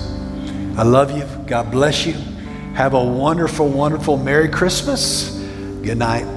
I 0.77 0.83
love 0.83 1.15
you. 1.17 1.25
God 1.47 1.71
bless 1.71 2.05
you. 2.05 2.13
Have 2.73 2.93
a 2.93 3.03
wonderful, 3.03 3.67
wonderful 3.67 4.17
Merry 4.17 4.49
Christmas. 4.49 5.31
Good 5.81 5.97
night. 5.97 6.36